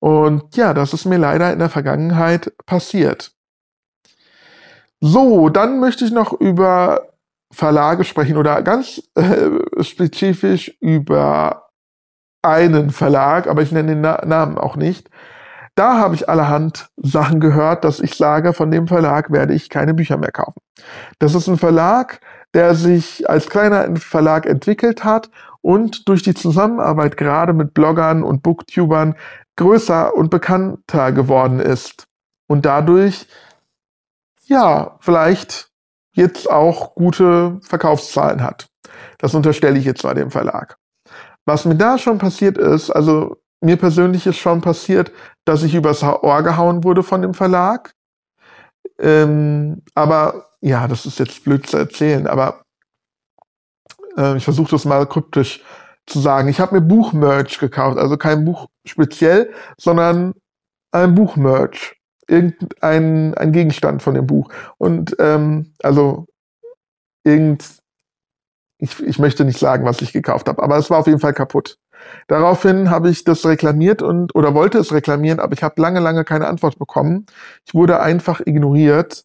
Und 0.00 0.54
ja, 0.54 0.74
das 0.74 0.92
ist 0.92 1.06
mir 1.06 1.16
leider 1.16 1.50
in 1.50 1.60
der 1.60 1.70
Vergangenheit 1.70 2.52
passiert. 2.66 3.32
So, 5.00 5.48
dann 5.48 5.80
möchte 5.80 6.04
ich 6.04 6.12
noch 6.12 6.34
über 6.34 7.08
Verlage 7.50 8.04
sprechen 8.04 8.36
oder 8.36 8.60
ganz 8.60 9.02
äh, 9.14 9.82
spezifisch 9.82 10.76
über 10.80 11.70
einen 12.42 12.90
Verlag, 12.90 13.46
aber 13.46 13.62
ich 13.62 13.72
nenne 13.72 13.92
den 13.92 14.02
Na 14.02 14.22
Namen 14.26 14.58
auch 14.58 14.76
nicht. 14.76 15.08
Da 15.78 15.96
habe 15.96 16.16
ich 16.16 16.28
allerhand 16.28 16.88
Sachen 16.96 17.38
gehört, 17.38 17.84
dass 17.84 18.00
ich 18.00 18.16
sage, 18.16 18.52
von 18.52 18.72
dem 18.72 18.88
Verlag 18.88 19.30
werde 19.30 19.54
ich 19.54 19.70
keine 19.70 19.94
Bücher 19.94 20.16
mehr 20.16 20.32
kaufen. 20.32 20.60
Das 21.20 21.36
ist 21.36 21.46
ein 21.46 21.56
Verlag, 21.56 22.20
der 22.52 22.74
sich 22.74 23.30
als 23.30 23.48
kleiner 23.48 23.94
Verlag 23.94 24.44
entwickelt 24.44 25.04
hat 25.04 25.30
und 25.60 26.08
durch 26.08 26.24
die 26.24 26.34
Zusammenarbeit 26.34 27.16
gerade 27.16 27.52
mit 27.52 27.74
Bloggern 27.74 28.24
und 28.24 28.42
Booktubern 28.42 29.14
größer 29.54 30.16
und 30.16 30.30
bekannter 30.30 31.12
geworden 31.12 31.60
ist 31.60 32.08
und 32.48 32.66
dadurch 32.66 33.28
ja 34.46 34.96
vielleicht 34.98 35.70
jetzt 36.12 36.50
auch 36.50 36.96
gute 36.96 37.60
Verkaufszahlen 37.62 38.42
hat. 38.42 38.66
Das 39.18 39.32
unterstelle 39.32 39.78
ich 39.78 39.84
jetzt 39.84 40.02
mal 40.02 40.14
dem 40.14 40.32
Verlag. 40.32 40.76
Was 41.46 41.66
mir 41.66 41.76
da 41.76 41.98
schon 41.98 42.18
passiert 42.18 42.58
ist, 42.58 42.90
also 42.90 43.36
mir 43.60 43.76
persönlich 43.76 44.26
ist 44.26 44.36
schon 44.36 44.60
passiert, 44.60 45.12
dass 45.44 45.62
ich 45.62 45.74
übers 45.74 46.02
Ohr 46.02 46.42
gehauen 46.42 46.84
wurde 46.84 47.02
von 47.02 47.22
dem 47.22 47.34
Verlag. 47.34 47.92
Ähm, 48.98 49.82
aber 49.94 50.50
ja, 50.60 50.88
das 50.88 51.06
ist 51.06 51.18
jetzt 51.18 51.44
blöd 51.44 51.66
zu 51.66 51.76
erzählen, 51.76 52.26
aber 52.26 52.62
äh, 54.16 54.36
ich 54.36 54.44
versuche 54.44 54.70
das 54.70 54.84
mal 54.84 55.06
kryptisch 55.06 55.62
zu 56.06 56.20
sagen. 56.20 56.48
Ich 56.48 56.60
habe 56.60 56.74
mir 56.74 56.80
Buchmerch 56.80 57.58
gekauft, 57.58 57.98
also 57.98 58.16
kein 58.16 58.44
Buch 58.44 58.66
speziell, 58.84 59.52
sondern 59.76 60.34
ein 60.90 61.14
Buchmerch. 61.14 61.94
Irgendein 62.26 63.34
ein 63.34 63.52
Gegenstand 63.52 64.02
von 64.02 64.14
dem 64.14 64.26
Buch. 64.26 64.50
Und 64.76 65.16
ähm, 65.18 65.72
also 65.82 66.26
irgend, 67.24 67.78
ich, 68.78 69.00
ich 69.00 69.18
möchte 69.18 69.44
nicht 69.44 69.58
sagen, 69.58 69.86
was 69.86 70.02
ich 70.02 70.12
gekauft 70.12 70.48
habe, 70.48 70.62
aber 70.62 70.76
es 70.76 70.90
war 70.90 70.98
auf 70.98 71.06
jeden 71.06 71.20
Fall 71.20 71.32
kaputt. 71.32 71.78
Daraufhin 72.26 72.90
habe 72.90 73.10
ich 73.10 73.24
das 73.24 73.44
reklamiert 73.46 74.02
und 74.02 74.34
oder 74.34 74.54
wollte 74.54 74.78
es 74.78 74.92
reklamieren, 74.92 75.40
aber 75.40 75.54
ich 75.54 75.62
habe 75.62 75.80
lange, 75.80 76.00
lange 76.00 76.24
keine 76.24 76.46
Antwort 76.46 76.78
bekommen. 76.78 77.26
Ich 77.66 77.74
wurde 77.74 78.00
einfach 78.00 78.40
ignoriert. 78.44 79.24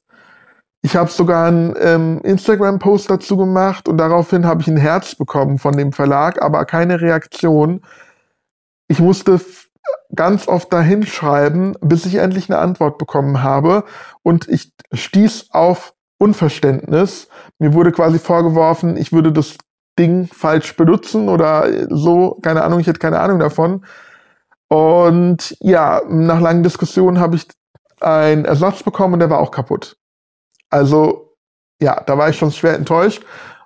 Ich 0.82 0.96
habe 0.96 1.10
sogar 1.10 1.48
einen 1.48 1.76
ähm, 1.80 2.20
Instagram-Post 2.24 3.10
dazu 3.10 3.38
gemacht 3.38 3.88
und 3.88 3.98
daraufhin 3.98 4.46
habe 4.46 4.62
ich 4.62 4.68
ein 4.68 4.78
Herz 4.78 5.16
bekommen 5.16 5.58
von 5.58 5.78
dem 5.78 5.94
Verlag, 5.94 6.42
aber 6.42 6.66
keine 6.66 7.00
Reaktion. 7.00 7.82
Ich 8.90 9.00
musste 9.00 9.40
ganz 10.14 10.48
oft 10.48 10.72
dahin 10.72 11.06
schreiben, 11.06 11.76
bis 11.82 12.06
ich 12.06 12.16
endlich 12.16 12.50
eine 12.50 12.60
Antwort 12.60 12.98
bekommen 12.98 13.44
habe 13.44 13.86
und 14.24 14.48
ich 14.48 14.74
stieß 14.92 15.48
auf 15.52 15.94
Unverständnis. 16.20 17.28
Mir 17.60 17.74
wurde 17.74 17.92
quasi 17.92 18.20
vorgeworfen, 18.20 18.98
ich 18.98 19.12
würde 19.12 19.32
das 19.32 19.58
Ding 19.98 20.28
falsch 20.28 20.76
benutzen 20.76 21.30
oder 21.30 21.88
so, 21.90 22.40
keine 22.42 22.64
Ahnung, 22.64 22.80
ich 22.80 22.88
hätte 22.88 23.00
keine 23.00 23.20
Ahnung 23.20 23.40
davon. 23.40 23.86
Und 24.68 25.56
ja, 25.60 26.02
nach 26.08 26.40
langen 26.40 26.64
Diskussionen 26.64 27.20
habe 27.20 27.36
ich 27.36 27.48
einen 28.02 28.46
Ersatz 28.46 28.84
bekommen 28.84 29.14
und 29.14 29.20
der 29.20 29.30
war 29.30 29.40
auch 29.40 29.52
kaputt. 29.52 29.98
Also 30.70 31.36
ja, 31.82 32.02
da 32.02 32.18
war 32.18 32.30
ich 32.30 32.38
schon 32.38 32.52
schwer 32.52 32.76
enttäuscht 32.76 33.24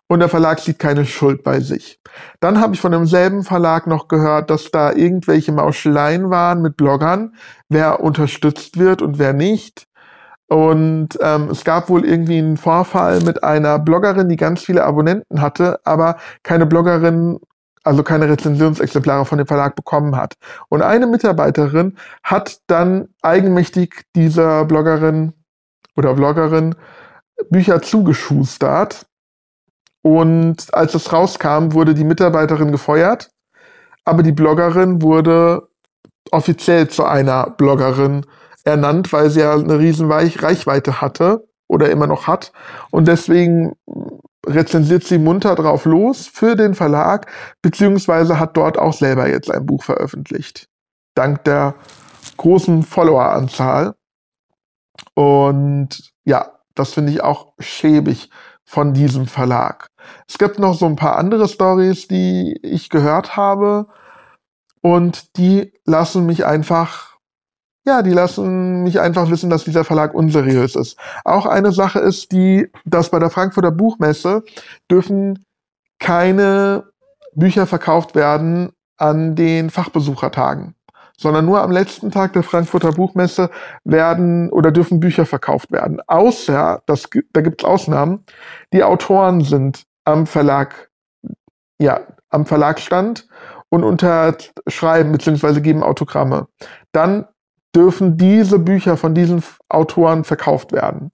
und 0.07 0.19
der 0.19 0.29
Verlag 0.29 0.59
sieht 0.59 0.79
keine 0.79 1.05
Schuld 1.05 1.43
bei 1.43 1.59
sich. 1.59 1.99
Dann 2.39 2.59
habe 2.59 2.73
ich 2.73 2.81
von 2.81 2.91
demselben 2.91 3.43
Verlag 3.43 3.87
noch 3.87 4.07
gehört, 4.07 4.49
dass 4.49 4.71
da 4.71 4.91
irgendwelche 4.91 5.51
Mauscheleien 5.51 6.29
waren 6.29 6.61
mit 6.61 6.77
Bloggern, 6.77 7.35
wer 7.69 8.01
unterstützt 8.01 8.77
wird 8.77 9.01
und 9.01 9.19
wer 9.19 9.33
nicht. 9.33 9.86
Und 10.47 11.09
ähm, 11.21 11.49
es 11.49 11.63
gab 11.63 11.89
wohl 11.89 12.05
irgendwie 12.05 12.37
einen 12.37 12.57
Vorfall 12.57 13.21
mit 13.21 13.43
einer 13.43 13.79
Bloggerin, 13.79 14.29
die 14.29 14.37
ganz 14.37 14.63
viele 14.63 14.85
Abonnenten 14.85 15.41
hatte, 15.41 15.79
aber 15.83 16.17
keine 16.43 16.65
Bloggerin, 16.65 17.39
also 17.83 18.01
keine 18.01 18.29
Rezensionsexemplare 18.29 19.25
von 19.25 19.39
dem 19.39 19.47
Verlag 19.47 19.75
bekommen 19.75 20.15
hat. 20.15 20.35
Und 20.69 20.81
eine 20.81 21.05
Mitarbeiterin 21.05 21.97
hat 22.23 22.59
dann 22.67 23.09
eigenmächtig 23.21 24.05
dieser 24.15 24.63
Bloggerin 24.65 25.33
oder 25.97 26.15
Vloggerin 26.15 26.75
Bücher 27.49 27.81
zugeschustert. 27.81 29.05
Und 30.01 30.73
als 30.73 30.95
es 30.95 31.11
rauskam, 31.11 31.73
wurde 31.73 31.93
die 31.93 32.05
Mitarbeiterin 32.05 32.71
gefeuert, 32.71 33.29
aber 34.05 34.23
die 34.23 34.31
Bloggerin 34.31 35.01
wurde 35.01 35.67
offiziell 36.31 36.87
zu 36.87 37.03
einer 37.03 37.49
Bloggerin 37.49 38.25
ernannt, 38.67 39.11
weil 39.13 39.29
sie 39.29 39.39
ja 39.39 39.53
eine 39.53 39.79
riesen 39.79 40.11
Reichweite 40.11 41.01
hatte 41.01 41.47
oder 41.67 41.89
immer 41.89 42.07
noch 42.07 42.27
hat. 42.27 42.51
Und 42.91 43.07
deswegen 43.07 43.73
rezensiert 44.45 45.03
sie 45.03 45.17
munter 45.17 45.55
drauf 45.55 45.85
los 45.85 46.27
für 46.27 46.55
den 46.55 46.73
Verlag, 46.73 47.31
beziehungsweise 47.61 48.39
hat 48.39 48.55
dort 48.55 48.77
auch 48.77 48.93
selber 48.93 49.27
jetzt 49.27 49.51
ein 49.51 49.65
Buch 49.65 49.83
veröffentlicht. 49.83 50.67
Dank 51.15 51.43
der 51.45 51.75
großen 52.37 52.83
Followeranzahl. 52.83 53.95
Und 55.13 56.11
ja, 56.25 56.51
das 56.75 56.93
finde 56.93 57.11
ich 57.11 57.23
auch 57.23 57.53
schäbig 57.59 58.29
von 58.63 58.93
diesem 58.93 59.27
Verlag. 59.27 59.87
Es 60.27 60.37
gibt 60.37 60.59
noch 60.59 60.75
so 60.75 60.85
ein 60.85 60.95
paar 60.95 61.17
andere 61.17 61.47
Stories, 61.47 62.07
die 62.07 62.59
ich 62.61 62.89
gehört 62.89 63.35
habe 63.35 63.87
und 64.81 65.37
die 65.37 65.73
lassen 65.85 66.25
mich 66.25 66.45
einfach, 66.45 67.16
ja, 67.87 68.01
die 68.01 68.11
lassen 68.11 68.83
mich 68.83 68.99
einfach 68.99 69.31
wissen, 69.31 69.49
dass 69.49 69.63
dieser 69.63 69.83
Verlag 69.83 70.13
unseriös 70.13 70.75
ist. 70.75 70.97
Auch 71.23 71.45
eine 71.45 71.71
Sache 71.71 71.99
ist 71.99 72.31
die, 72.31 72.69
dass 72.85 73.09
bei 73.09 73.19
der 73.19 73.29
Frankfurter 73.29 73.71
Buchmesse 73.71 74.43
dürfen 74.91 75.43
keine 75.99 76.83
Bücher 77.33 77.65
verkauft 77.65 78.13
werden 78.13 78.71
an 78.97 79.35
den 79.35 79.69
Fachbesuchertagen 79.69 80.75
sondern 81.19 81.45
nur 81.45 81.61
am 81.61 81.71
letzten 81.71 82.11
Tag 82.11 82.33
der 82.33 82.43
Frankfurter 82.43 82.91
Buchmesse 82.91 83.49
werden 83.83 84.51
oder 84.51 84.71
dürfen 84.71 84.99
Bücher 84.99 85.25
verkauft 85.25 85.71
werden. 85.71 85.99
Außer, 86.05 86.83
das, 86.85 87.09
da 87.33 87.41
gibt 87.41 87.63
es 87.63 87.67
Ausnahmen, 87.67 88.23
die 88.71 88.83
Autoren 88.83 89.41
sind 89.41 89.83
am 90.05 90.27
Verlag, 90.27 90.91
ja, 91.81 92.01
am 92.29 92.45
Verlagsstand 92.45 93.27
und 93.69 93.83
unterschreiben 93.83 95.11
bzw. 95.11 95.59
geben 95.59 95.81
Autogramme. 95.81 96.47
Dann 96.91 97.25
dürfen 97.75 98.17
diese 98.17 98.59
Bücher 98.59 98.97
von 98.97 99.13
diesen 99.13 99.43
Autoren 99.69 100.23
verkauft 100.23 100.71
werden. 100.71 101.11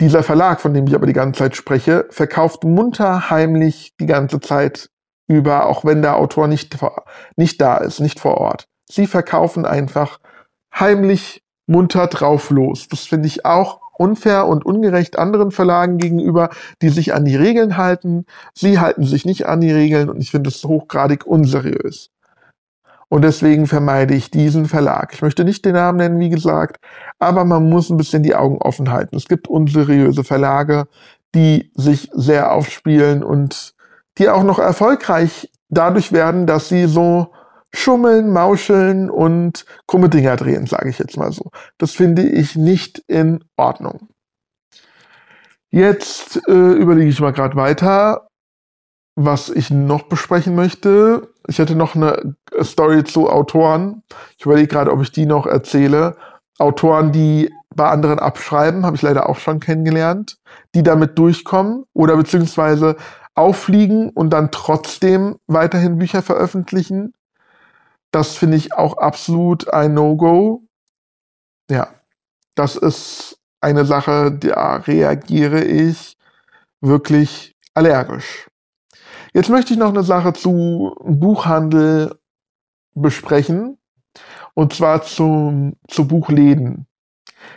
Dieser 0.00 0.22
Verlag, 0.22 0.60
von 0.60 0.74
dem 0.74 0.86
ich 0.86 0.94
aber 0.94 1.06
die 1.06 1.12
ganze 1.12 1.38
Zeit 1.38 1.56
spreche, 1.56 2.06
verkauft 2.10 2.64
munter 2.64 3.30
heimlich 3.30 3.94
die 4.00 4.06
ganze 4.06 4.40
Zeit 4.40 4.90
über, 5.28 5.66
auch 5.66 5.84
wenn 5.84 6.02
der 6.02 6.16
Autor 6.16 6.48
nicht, 6.48 6.76
nicht 7.36 7.60
da 7.60 7.76
ist, 7.76 8.00
nicht 8.00 8.20
vor 8.20 8.38
Ort. 8.38 8.66
Sie 8.90 9.06
verkaufen 9.06 9.64
einfach 9.64 10.18
heimlich 10.74 11.42
munter 11.66 12.06
drauf 12.08 12.50
los. 12.50 12.88
Das 12.88 13.02
finde 13.02 13.28
ich 13.28 13.46
auch 13.46 13.80
unfair 13.96 14.46
und 14.46 14.66
ungerecht 14.66 15.18
anderen 15.18 15.50
Verlagen 15.50 15.98
gegenüber, 15.98 16.50
die 16.82 16.88
sich 16.88 17.14
an 17.14 17.24
die 17.24 17.36
Regeln 17.36 17.76
halten. 17.76 18.26
Sie 18.54 18.80
halten 18.80 19.04
sich 19.04 19.24
nicht 19.24 19.46
an 19.46 19.60
die 19.60 19.72
Regeln 19.72 20.10
und 20.10 20.20
ich 20.20 20.30
finde 20.30 20.48
es 20.48 20.64
hochgradig 20.64 21.26
unseriös. 21.26 22.11
Und 23.12 23.20
deswegen 23.20 23.66
vermeide 23.66 24.14
ich 24.14 24.30
diesen 24.30 24.64
Verlag. 24.64 25.12
Ich 25.12 25.20
möchte 25.20 25.44
nicht 25.44 25.66
den 25.66 25.74
Namen 25.74 25.98
nennen, 25.98 26.18
wie 26.18 26.30
gesagt, 26.30 26.82
aber 27.18 27.44
man 27.44 27.68
muss 27.68 27.90
ein 27.90 27.98
bisschen 27.98 28.22
die 28.22 28.34
Augen 28.34 28.56
offen 28.56 28.90
halten. 28.90 29.16
Es 29.16 29.28
gibt 29.28 29.48
unseriöse 29.48 30.24
Verlage, 30.24 30.86
die 31.34 31.70
sich 31.74 32.08
sehr 32.14 32.52
aufspielen 32.52 33.22
und 33.22 33.74
die 34.16 34.30
auch 34.30 34.44
noch 34.44 34.58
erfolgreich 34.58 35.50
dadurch 35.68 36.12
werden, 36.12 36.46
dass 36.46 36.70
sie 36.70 36.86
so 36.86 37.34
schummeln, 37.74 38.32
mauscheln 38.32 39.10
und 39.10 39.66
krumme 39.86 40.08
Dinger 40.08 40.36
drehen, 40.36 40.64
sage 40.64 40.88
ich 40.88 40.98
jetzt 40.98 41.18
mal 41.18 41.32
so. 41.32 41.50
Das 41.76 41.90
finde 41.90 42.22
ich 42.22 42.56
nicht 42.56 43.04
in 43.08 43.44
Ordnung. 43.58 44.08
Jetzt 45.68 46.40
äh, 46.48 46.50
überlege 46.52 47.10
ich 47.10 47.20
mal 47.20 47.34
gerade 47.34 47.56
weiter, 47.56 48.28
was 49.14 49.50
ich 49.50 49.70
noch 49.70 50.04
besprechen 50.04 50.54
möchte. 50.54 51.28
Ich 51.46 51.58
hätte 51.58 51.74
noch 51.74 51.94
eine 51.94 52.36
Story 52.62 53.04
zu 53.04 53.28
Autoren. 53.28 54.02
Ich 54.38 54.46
überlege 54.46 54.68
gerade, 54.68 54.92
ob 54.92 55.02
ich 55.02 55.12
die 55.12 55.26
noch 55.26 55.46
erzähle. 55.46 56.16
Autoren, 56.58 57.12
die 57.12 57.52
bei 57.74 57.88
anderen 57.88 58.18
abschreiben, 58.18 58.84
habe 58.84 58.96
ich 58.96 59.02
leider 59.02 59.28
auch 59.28 59.38
schon 59.38 59.60
kennengelernt, 59.60 60.38
die 60.74 60.82
damit 60.82 61.18
durchkommen 61.18 61.84
oder 61.94 62.16
beziehungsweise 62.16 62.96
auffliegen 63.34 64.10
und 64.10 64.30
dann 64.30 64.50
trotzdem 64.50 65.36
weiterhin 65.46 65.98
Bücher 65.98 66.22
veröffentlichen. 66.22 67.14
Das 68.10 68.36
finde 68.36 68.58
ich 68.58 68.74
auch 68.74 68.98
absolut 68.98 69.72
ein 69.72 69.94
No-Go. 69.94 70.64
Ja, 71.70 71.88
das 72.54 72.76
ist 72.76 73.38
eine 73.60 73.86
Sache, 73.86 74.32
da 74.32 74.76
reagiere 74.76 75.64
ich 75.64 76.16
wirklich 76.80 77.54
allergisch. 77.74 78.48
Jetzt 79.34 79.48
möchte 79.48 79.72
ich 79.72 79.78
noch 79.78 79.88
eine 79.88 80.02
Sache 80.02 80.32
zu 80.32 80.94
Buchhandel 81.04 82.14
besprechen. 82.94 83.78
Und 84.54 84.74
zwar 84.74 85.02
zum, 85.02 85.74
zu 85.88 86.06
Buchläden. 86.06 86.86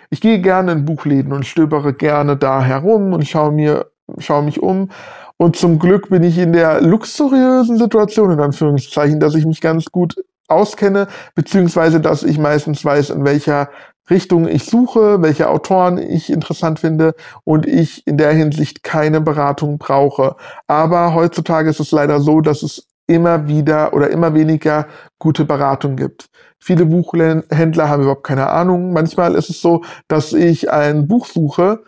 Ich 0.09 0.21
gehe 0.21 0.39
gerne 0.39 0.71
in 0.71 0.85
Buchläden 0.85 1.33
und 1.33 1.45
stöbere 1.45 1.93
gerne 1.93 2.37
da 2.37 2.63
herum 2.63 3.13
und 3.13 3.27
schaue 3.27 3.51
mir, 3.51 3.91
schaue 4.19 4.43
mich 4.43 4.61
um. 4.61 4.89
Und 5.37 5.57
zum 5.57 5.79
Glück 5.79 6.09
bin 6.09 6.23
ich 6.23 6.37
in 6.37 6.53
der 6.53 6.81
luxuriösen 6.81 7.77
Situation, 7.77 8.31
in 8.31 8.39
Anführungszeichen, 8.39 9.19
dass 9.19 9.35
ich 9.35 9.45
mich 9.45 9.59
ganz 9.59 9.85
gut 9.85 10.15
auskenne, 10.47 11.07
beziehungsweise 11.33 11.99
dass 11.99 12.23
ich 12.23 12.37
meistens 12.37 12.85
weiß, 12.85 13.09
in 13.09 13.25
welcher 13.25 13.69
Richtung 14.09 14.47
ich 14.47 14.65
suche, 14.65 15.21
welche 15.21 15.49
Autoren 15.49 15.97
ich 15.97 16.31
interessant 16.31 16.79
finde 16.79 17.15
und 17.43 17.65
ich 17.65 18.05
in 18.05 18.17
der 18.17 18.31
Hinsicht 18.31 18.83
keine 18.83 19.21
Beratung 19.21 19.77
brauche. 19.77 20.35
Aber 20.67 21.13
heutzutage 21.13 21.69
ist 21.69 21.79
es 21.79 21.91
leider 21.91 22.19
so, 22.19 22.41
dass 22.41 22.61
es 22.61 22.87
immer 23.07 23.47
wieder 23.47 23.93
oder 23.93 24.09
immer 24.09 24.33
weniger 24.33 24.87
gute 25.19 25.45
Beratung 25.45 25.95
gibt. 25.95 26.27
Viele 26.59 26.85
Buchhändler 26.85 27.89
haben 27.89 28.03
überhaupt 28.03 28.23
keine 28.23 28.49
Ahnung. 28.49 28.93
Manchmal 28.93 29.35
ist 29.35 29.49
es 29.49 29.61
so, 29.61 29.83
dass 30.07 30.33
ich 30.33 30.71
ein 30.71 31.07
Buch 31.07 31.27
suche 31.27 31.83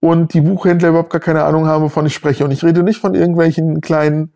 und 0.00 0.34
die 0.34 0.40
Buchhändler 0.40 0.90
überhaupt 0.90 1.10
gar 1.10 1.20
keine 1.20 1.44
Ahnung 1.44 1.66
haben, 1.66 1.84
wovon 1.84 2.06
ich 2.06 2.14
spreche. 2.14 2.44
Und 2.44 2.52
ich 2.52 2.64
rede 2.64 2.82
nicht 2.82 3.00
von 3.00 3.14
irgendwelchen 3.14 3.80
kleinen 3.80 4.32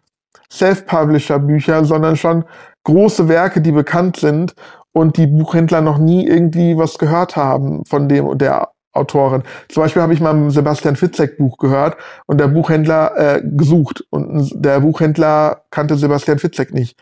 Self-Publisher-Büchern, 0.53 1.85
sondern 1.85 2.17
schon 2.17 2.45
große 2.85 3.29
Werke, 3.29 3.61
die 3.61 3.73
bekannt 3.73 4.17
sind 4.17 4.55
und 4.95 5.17
die 5.17 5.27
Buchhändler 5.27 5.81
noch 5.81 5.99
nie 5.99 6.27
irgendwie 6.27 6.79
was 6.79 6.99
gehört 6.99 7.37
haben 7.37 7.85
von 7.85 8.09
dem 8.09 8.27
und 8.27 8.41
der 8.41 8.71
Autorin. 8.93 9.43
Zum 9.69 9.83
Beispiel 9.83 10.01
habe 10.01 10.15
ich 10.15 10.21
mal 10.21 10.33
ein 10.33 10.51
Sebastian 10.51 10.95
Fitzek 10.95 11.37
Buch 11.37 11.59
gehört 11.59 11.97
und 12.27 12.39
der 12.39 12.47
Buchhändler 12.47 13.17
äh, 13.17 13.43
gesucht 13.43 14.05
und 14.11 14.51
der 14.55 14.81
Buchhändler 14.81 15.65
kannte 15.71 15.97
Sebastian 15.97 16.39
Fitzek 16.39 16.73
nicht. 16.73 16.97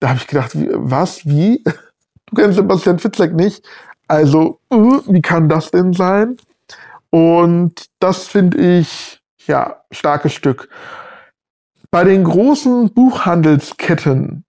Da 0.00 0.08
habe 0.08 0.18
ich 0.18 0.26
gedacht, 0.26 0.58
wie, 0.58 0.68
was, 0.72 1.24
wie? 1.24 1.62
Du 2.28 2.34
kennst 2.34 2.56
Sebastian 2.56 2.98
Fitzek 2.98 3.32
nicht? 3.34 3.64
Also, 4.08 4.58
äh, 4.70 4.76
wie 4.76 5.22
kann 5.22 5.48
das 5.48 5.70
denn 5.70 5.92
sein? 5.92 6.36
Und 7.10 7.86
das 8.00 8.26
finde 8.26 8.58
ich, 8.58 9.20
ja, 9.46 9.84
starkes 9.92 10.32
Stück. 10.32 10.68
Bei 11.92 12.02
den 12.02 12.24
großen 12.24 12.92
Buchhandelsketten, 12.92 14.44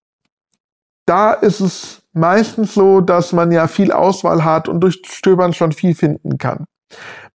da 1.05 1.33
ist 1.33 1.59
es 1.59 2.01
meistens 2.17 2.73
so, 2.73 3.01
dass 3.01 3.33
man 3.33 3.51
ja 3.51 3.67
viel 3.67 3.91
Auswahl 3.91 4.43
hat 4.43 4.67
und 4.67 4.81
durch 4.81 5.01
Stöbern 5.05 5.53
schon 5.53 5.71
viel 5.71 5.95
finden 5.95 6.37
kann. 6.37 6.65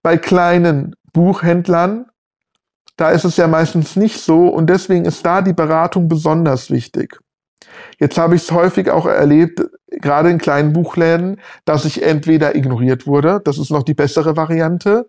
Bei 0.02 0.16
kleinen 0.16 0.94
Buchhändlern, 1.12 2.06
da 2.96 3.10
ist 3.10 3.24
es 3.24 3.36
ja 3.36 3.46
meistens 3.46 3.96
nicht 3.96 4.20
so 4.20 4.48
und 4.48 4.68
deswegen 4.68 5.04
ist 5.04 5.24
da 5.24 5.42
die 5.42 5.52
Beratung 5.52 6.08
besonders 6.08 6.70
wichtig. 6.70 7.18
Jetzt 7.98 8.18
habe 8.18 8.34
ich 8.34 8.42
es 8.42 8.52
häufig 8.52 8.90
auch 8.90 9.06
erlebt, 9.06 9.62
gerade 9.88 10.30
in 10.30 10.38
kleinen 10.38 10.72
Buchläden, 10.72 11.40
dass 11.64 11.84
ich 11.84 12.02
entweder 12.02 12.54
ignoriert 12.54 13.06
wurde, 13.06 13.40
das 13.44 13.58
ist 13.58 13.70
noch 13.70 13.82
die 13.82 13.94
bessere 13.94 14.36
Variante, 14.36 15.08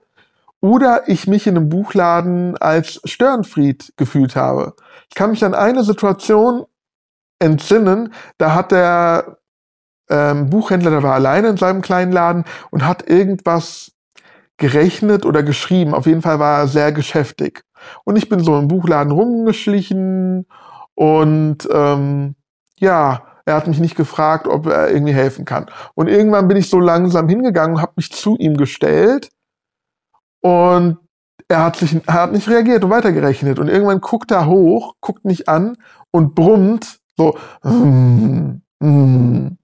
oder 0.61 1.09
ich 1.09 1.27
mich 1.27 1.45
in 1.45 1.57
einem 1.57 1.67
Buchladen 1.67 2.55
als 2.57 3.01
Störenfried 3.03 3.93
gefühlt 3.97 4.35
habe. 4.35 4.75
Ich 5.09 5.15
kann 5.15 5.31
mich 5.31 5.43
an 5.43 5.53
eine 5.53 5.83
Situation 5.83 6.65
entsinnen, 7.39 8.13
da 8.37 8.55
hat 8.55 8.71
der 8.71 9.39
ähm, 10.13 10.49
Buchhändler, 10.49 10.91
der 10.91 11.03
war 11.03 11.15
alleine 11.15 11.49
in 11.49 11.57
seinem 11.57 11.81
kleinen 11.81 12.11
Laden 12.11 12.45
und 12.69 12.85
hat 12.85 13.09
irgendwas 13.09 13.91
gerechnet 14.57 15.25
oder 15.25 15.41
geschrieben. 15.41 15.95
Auf 15.95 16.05
jeden 16.05 16.21
Fall 16.21 16.39
war 16.39 16.59
er 16.59 16.67
sehr 16.67 16.91
geschäftig. 16.91 17.63
Und 18.05 18.15
ich 18.15 18.29
bin 18.29 18.39
so 18.39 18.57
im 18.57 18.67
Buchladen 18.67 19.11
rumgeschlichen 19.11 20.45
und 20.93 21.67
ähm, 21.71 22.35
ja, 22.77 23.23
er 23.45 23.55
hat 23.55 23.67
mich 23.67 23.79
nicht 23.79 23.95
gefragt, 23.95 24.47
ob 24.47 24.67
er 24.67 24.91
irgendwie 24.91 25.13
helfen 25.13 25.45
kann. 25.45 25.65
Und 25.95 26.07
irgendwann 26.07 26.47
bin 26.47 26.57
ich 26.57 26.69
so 26.69 26.79
langsam 26.79 27.27
hingegangen 27.27 27.77
und 27.77 27.81
habe 27.81 27.93
mich 27.95 28.11
zu 28.11 28.37
ihm 28.37 28.55
gestellt 28.55 29.29
und 30.41 30.97
er 31.47 31.63
hat, 31.63 31.75
sich, 31.75 31.99
er 32.07 32.13
hat 32.13 32.31
nicht 32.31 32.47
reagiert 32.47 32.83
und 32.83 32.91
weitergerechnet. 32.91 33.59
Und 33.59 33.67
irgendwann 33.67 33.99
guckt 33.99 34.31
er 34.31 34.45
hoch, 34.45 34.95
guckt 35.01 35.25
mich 35.25 35.49
an 35.49 35.77
und 36.11 36.35
brummt 36.35 36.99
so 37.17 37.37
mm, 37.63 38.61
mm, 38.79 39.57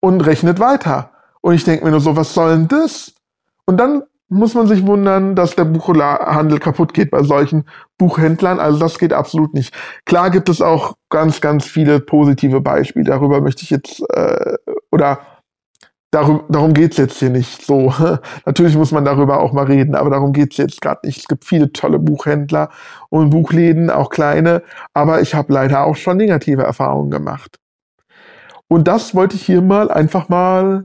und 0.00 0.20
rechnet 0.22 0.58
weiter. 0.58 1.10
Und 1.40 1.54
ich 1.54 1.64
denke 1.64 1.84
mir 1.84 1.90
nur 1.90 2.00
so, 2.00 2.16
was 2.16 2.34
soll 2.34 2.50
denn 2.50 2.68
das? 2.68 3.14
Und 3.64 3.78
dann 3.78 4.02
muss 4.30 4.54
man 4.54 4.66
sich 4.68 4.86
wundern, 4.86 5.34
dass 5.34 5.56
der 5.56 5.64
Buchhandel 5.64 6.60
kaputt 6.60 6.94
geht 6.94 7.10
bei 7.10 7.22
solchen 7.24 7.64
Buchhändlern. 7.98 8.60
Also 8.60 8.78
das 8.78 8.98
geht 8.98 9.12
absolut 9.12 9.54
nicht. 9.54 9.74
Klar 10.06 10.30
gibt 10.30 10.48
es 10.48 10.62
auch 10.62 10.94
ganz, 11.10 11.40
ganz 11.40 11.66
viele 11.66 11.98
positive 12.00 12.60
Beispiele. 12.60 13.06
Darüber 13.06 13.40
möchte 13.40 13.64
ich 13.64 13.70
jetzt, 13.70 14.00
äh, 14.14 14.54
oder 14.92 15.18
darum, 16.12 16.44
darum 16.48 16.74
geht's 16.74 16.96
jetzt 16.96 17.18
hier 17.18 17.30
nicht 17.30 17.66
so. 17.66 17.92
Natürlich 18.46 18.76
muss 18.76 18.92
man 18.92 19.04
darüber 19.04 19.40
auch 19.40 19.52
mal 19.52 19.66
reden, 19.66 19.96
aber 19.96 20.10
darum 20.10 20.32
geht's 20.32 20.56
jetzt 20.58 20.80
gerade 20.80 21.00
nicht. 21.04 21.18
Es 21.18 21.28
gibt 21.28 21.44
viele 21.44 21.72
tolle 21.72 21.98
Buchhändler 21.98 22.70
und 23.08 23.30
Buchläden, 23.30 23.90
auch 23.90 24.10
kleine, 24.10 24.62
aber 24.94 25.20
ich 25.22 25.34
habe 25.34 25.52
leider 25.52 25.84
auch 25.84 25.96
schon 25.96 26.16
negative 26.16 26.62
Erfahrungen 26.62 27.10
gemacht. 27.10 27.59
Und 28.70 28.86
das 28.86 29.16
wollte 29.16 29.34
ich 29.34 29.44
hier 29.44 29.62
mal 29.62 29.90
einfach 29.90 30.28
mal 30.28 30.84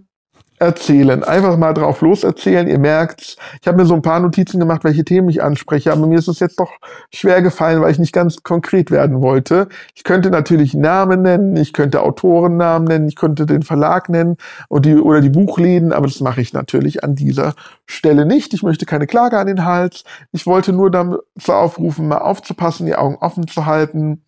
erzählen. 0.57 1.23
Einfach 1.23 1.55
mal 1.55 1.73
drauf 1.73 2.01
los 2.01 2.23
erzählen. 2.23 2.67
Ihr 2.67 2.79
merkt's. 2.79 3.35
Ich 3.61 3.67
habe 3.67 3.77
mir 3.77 3.85
so 3.85 3.93
ein 3.93 4.01
paar 4.01 4.19
Notizen 4.19 4.59
gemacht, 4.59 4.83
welche 4.83 5.05
Themen 5.05 5.29
ich 5.29 5.43
anspreche, 5.43 5.91
aber 5.91 6.07
mir 6.07 6.17
ist 6.17 6.27
es 6.27 6.39
jetzt 6.39 6.59
doch 6.59 6.71
schwer 7.13 7.43
gefallen, 7.43 7.81
weil 7.81 7.91
ich 7.91 7.99
nicht 7.99 8.11
ganz 8.11 8.41
konkret 8.41 8.89
werden 8.89 9.21
wollte. 9.21 9.67
Ich 9.93 10.03
könnte 10.03 10.31
natürlich 10.31 10.73
Namen 10.73 11.21
nennen, 11.21 11.55
ich 11.57 11.73
könnte 11.73 12.01
Autorennamen 12.01 12.87
nennen, 12.87 13.07
ich 13.07 13.15
könnte 13.15 13.45
den 13.45 13.61
Verlag 13.61 14.09
nennen 14.09 14.37
und 14.67 14.87
die, 14.87 14.95
oder 14.95 15.21
die 15.21 15.29
Buchläden, 15.29 15.93
aber 15.93 16.07
das 16.07 16.21
mache 16.21 16.41
ich 16.41 16.53
natürlich 16.53 17.03
an 17.03 17.13
dieser 17.13 17.53
Stelle 17.85 18.25
nicht. 18.25 18.55
Ich 18.55 18.63
möchte 18.63 18.87
keine 18.87 19.05
Klage 19.05 19.37
an 19.37 19.45
den 19.45 19.63
Hals. 19.63 20.05
Ich 20.31 20.47
wollte 20.47 20.73
nur 20.73 20.89
dazu 20.89 21.53
aufrufen, 21.53 22.07
mal 22.07 22.17
aufzupassen, 22.17 22.87
die 22.87 22.95
Augen 22.95 23.17
offen 23.19 23.47
zu 23.47 23.67
halten. 23.67 24.23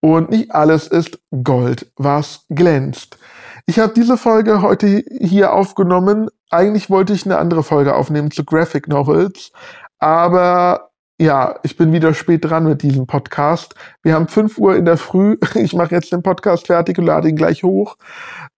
Und 0.00 0.30
nicht 0.30 0.52
alles 0.52 0.86
ist 0.86 1.18
Gold, 1.42 1.90
was 1.96 2.44
glänzt. 2.48 3.18
Ich 3.66 3.78
habe 3.78 3.92
diese 3.92 4.16
Folge 4.16 4.62
heute 4.62 5.04
hier 5.20 5.52
aufgenommen. 5.52 6.28
Eigentlich 6.50 6.88
wollte 6.88 7.12
ich 7.12 7.24
eine 7.24 7.38
andere 7.38 7.62
Folge 7.62 7.94
aufnehmen 7.94 8.30
zu 8.30 8.44
Graphic 8.44 8.88
Novels, 8.88 9.52
aber 9.98 10.90
ja, 11.20 11.56
ich 11.64 11.76
bin 11.76 11.92
wieder 11.92 12.14
spät 12.14 12.44
dran 12.44 12.64
mit 12.64 12.82
diesem 12.82 13.06
Podcast. 13.06 13.74
Wir 14.02 14.14
haben 14.14 14.28
5 14.28 14.56
Uhr 14.58 14.76
in 14.76 14.84
der 14.84 14.96
Früh. 14.96 15.36
Ich 15.56 15.74
mache 15.74 15.94
jetzt 15.94 16.12
den 16.12 16.22
Podcast 16.22 16.68
fertig 16.68 16.96
und 16.98 17.06
lade 17.06 17.28
ihn 17.28 17.36
gleich 17.36 17.64
hoch. 17.64 17.96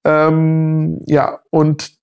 Ähm, 0.04 1.00
ja, 1.06 1.40
und 1.50 1.99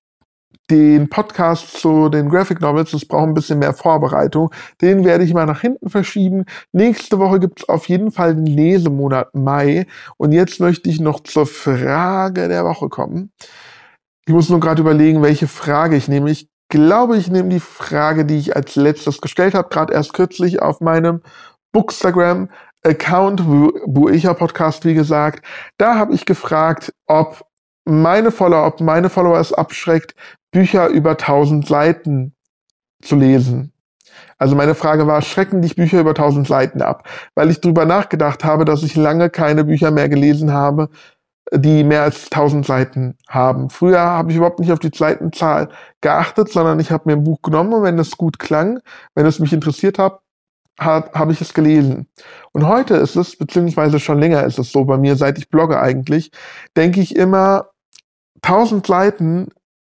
den 0.69 1.09
Podcast 1.09 1.77
zu 1.79 2.09
den 2.09 2.29
Graphic 2.29 2.61
Novels, 2.61 2.91
das 2.91 3.05
braucht 3.05 3.27
ein 3.27 3.33
bisschen 3.33 3.59
mehr 3.59 3.73
Vorbereitung. 3.73 4.51
Den 4.81 5.05
werde 5.05 5.23
ich 5.23 5.33
mal 5.33 5.45
nach 5.45 5.61
hinten 5.61 5.89
verschieben. 5.89 6.45
Nächste 6.71 7.19
Woche 7.19 7.39
gibt 7.39 7.61
es 7.61 7.69
auf 7.69 7.87
jeden 7.87 8.11
Fall 8.11 8.35
den 8.35 8.45
Lesemonat 8.45 9.33
Mai. 9.33 9.87
Und 10.17 10.31
jetzt 10.31 10.59
möchte 10.59 10.89
ich 10.89 10.99
noch 10.99 11.21
zur 11.21 11.45
Frage 11.45 12.47
der 12.47 12.65
Woche 12.65 12.89
kommen. 12.89 13.31
Ich 14.25 14.33
muss 14.33 14.49
nur 14.49 14.59
gerade 14.59 14.81
überlegen, 14.81 15.21
welche 15.21 15.47
Frage 15.47 15.95
ich 15.95 16.07
nehme. 16.09 16.29
Ich 16.29 16.49
glaube, 16.69 17.17
ich 17.17 17.31
nehme 17.31 17.49
die 17.49 17.61
Frage, 17.61 18.25
die 18.25 18.37
ich 18.37 18.55
als 18.55 18.75
letztes 18.75 19.21
gestellt 19.21 19.53
habe, 19.53 19.69
gerade 19.69 19.93
erst 19.93 20.13
kürzlich 20.13 20.61
auf 20.61 20.81
meinem 20.81 21.21
Bookstagram. 21.71 22.49
Account, 22.83 23.43
Buecha 23.45 24.33
Podcast, 24.33 24.85
wie 24.85 24.93
gesagt. 24.93 25.45
Da 25.77 25.95
habe 25.95 26.13
ich 26.13 26.25
gefragt, 26.25 26.93
ob 27.07 27.43
meine 27.85 28.31
Follower, 28.31 28.67
ob 28.67 28.81
meine 28.81 29.09
Follower 29.09 29.39
es 29.39 29.53
abschreckt, 29.53 30.13
Bücher 30.51 30.87
über 30.87 31.11
1000 31.11 31.67
Seiten 31.67 32.35
zu 33.01 33.15
lesen. 33.15 33.73
Also 34.37 34.55
meine 34.55 34.75
Frage 34.75 35.07
war, 35.07 35.21
schrecken 35.21 35.61
dich 35.61 35.75
Bücher 35.75 35.99
über 35.99 36.11
1000 36.11 36.47
Seiten 36.47 36.81
ab? 36.81 37.07
Weil 37.35 37.49
ich 37.49 37.61
drüber 37.61 37.85
nachgedacht 37.85 38.43
habe, 38.43 38.65
dass 38.65 38.83
ich 38.83 38.95
lange 38.95 39.29
keine 39.29 39.63
Bücher 39.63 39.91
mehr 39.91 40.09
gelesen 40.09 40.53
habe, 40.53 40.89
die 41.53 41.83
mehr 41.83 42.03
als 42.03 42.25
1000 42.31 42.65
Seiten 42.65 43.17
haben. 43.27 43.69
Früher 43.69 43.99
habe 43.99 44.31
ich 44.31 44.37
überhaupt 44.37 44.59
nicht 44.59 44.71
auf 44.71 44.79
die 44.79 44.91
Seitenzahl 44.93 45.69
geachtet, 46.01 46.51
sondern 46.51 46.79
ich 46.79 46.91
habe 46.91 47.03
mir 47.09 47.13
ein 47.13 47.23
Buch 47.23 47.41
genommen 47.41 47.73
und 47.73 47.83
wenn 47.83 47.99
es 47.99 48.17
gut 48.17 48.37
klang, 48.39 48.79
wenn 49.15 49.25
es 49.25 49.39
mich 49.39 49.53
interessiert 49.53 49.97
hat, 49.97 50.19
habe 50.79 51.09
hab 51.13 51.31
ich 51.31 51.41
es 51.41 51.53
gelesen. 51.53 52.07
Und 52.51 52.67
heute 52.67 52.95
ist 52.95 53.15
es, 53.15 53.37
beziehungsweise 53.37 53.99
schon 53.99 54.19
länger 54.19 54.43
ist 54.43 54.59
es 54.59 54.71
so 54.71 54.85
bei 54.85 54.97
mir, 54.97 55.15
seit 55.15 55.37
ich 55.37 55.49
blogge 55.49 55.79
eigentlich, 55.79 56.31
denke 56.75 57.01
ich 57.01 57.15
immer, 57.15 57.69
1000 58.41 58.85
Seiten 58.85 59.47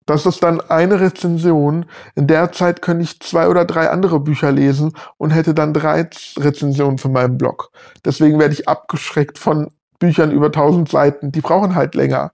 das 0.10 0.26
ist 0.26 0.42
dann 0.42 0.60
eine 0.60 1.00
Rezension. 1.00 1.86
In 2.16 2.26
der 2.26 2.52
Zeit 2.52 2.82
könnte 2.82 3.04
ich 3.04 3.20
zwei 3.20 3.48
oder 3.48 3.64
drei 3.64 3.90
andere 3.90 4.20
Bücher 4.20 4.52
lesen 4.52 4.94
und 5.18 5.30
hätte 5.30 5.54
dann 5.54 5.74
drei 5.74 6.10
Rezensionen 6.38 6.98
für 6.98 7.10
meinen 7.10 7.38
Blog. 7.38 7.72
Deswegen 8.04 8.40
werde 8.40 8.56
ich 8.56 8.68
abgeschreckt 8.68 9.38
von 9.38 9.70
Büchern 10.00 10.32
über 10.32 10.48
1000 10.48 10.90
Seiten. 10.90 11.32
Die 11.32 11.42
brauchen 11.42 11.76
halt 11.76 11.94
länger. 11.94 12.32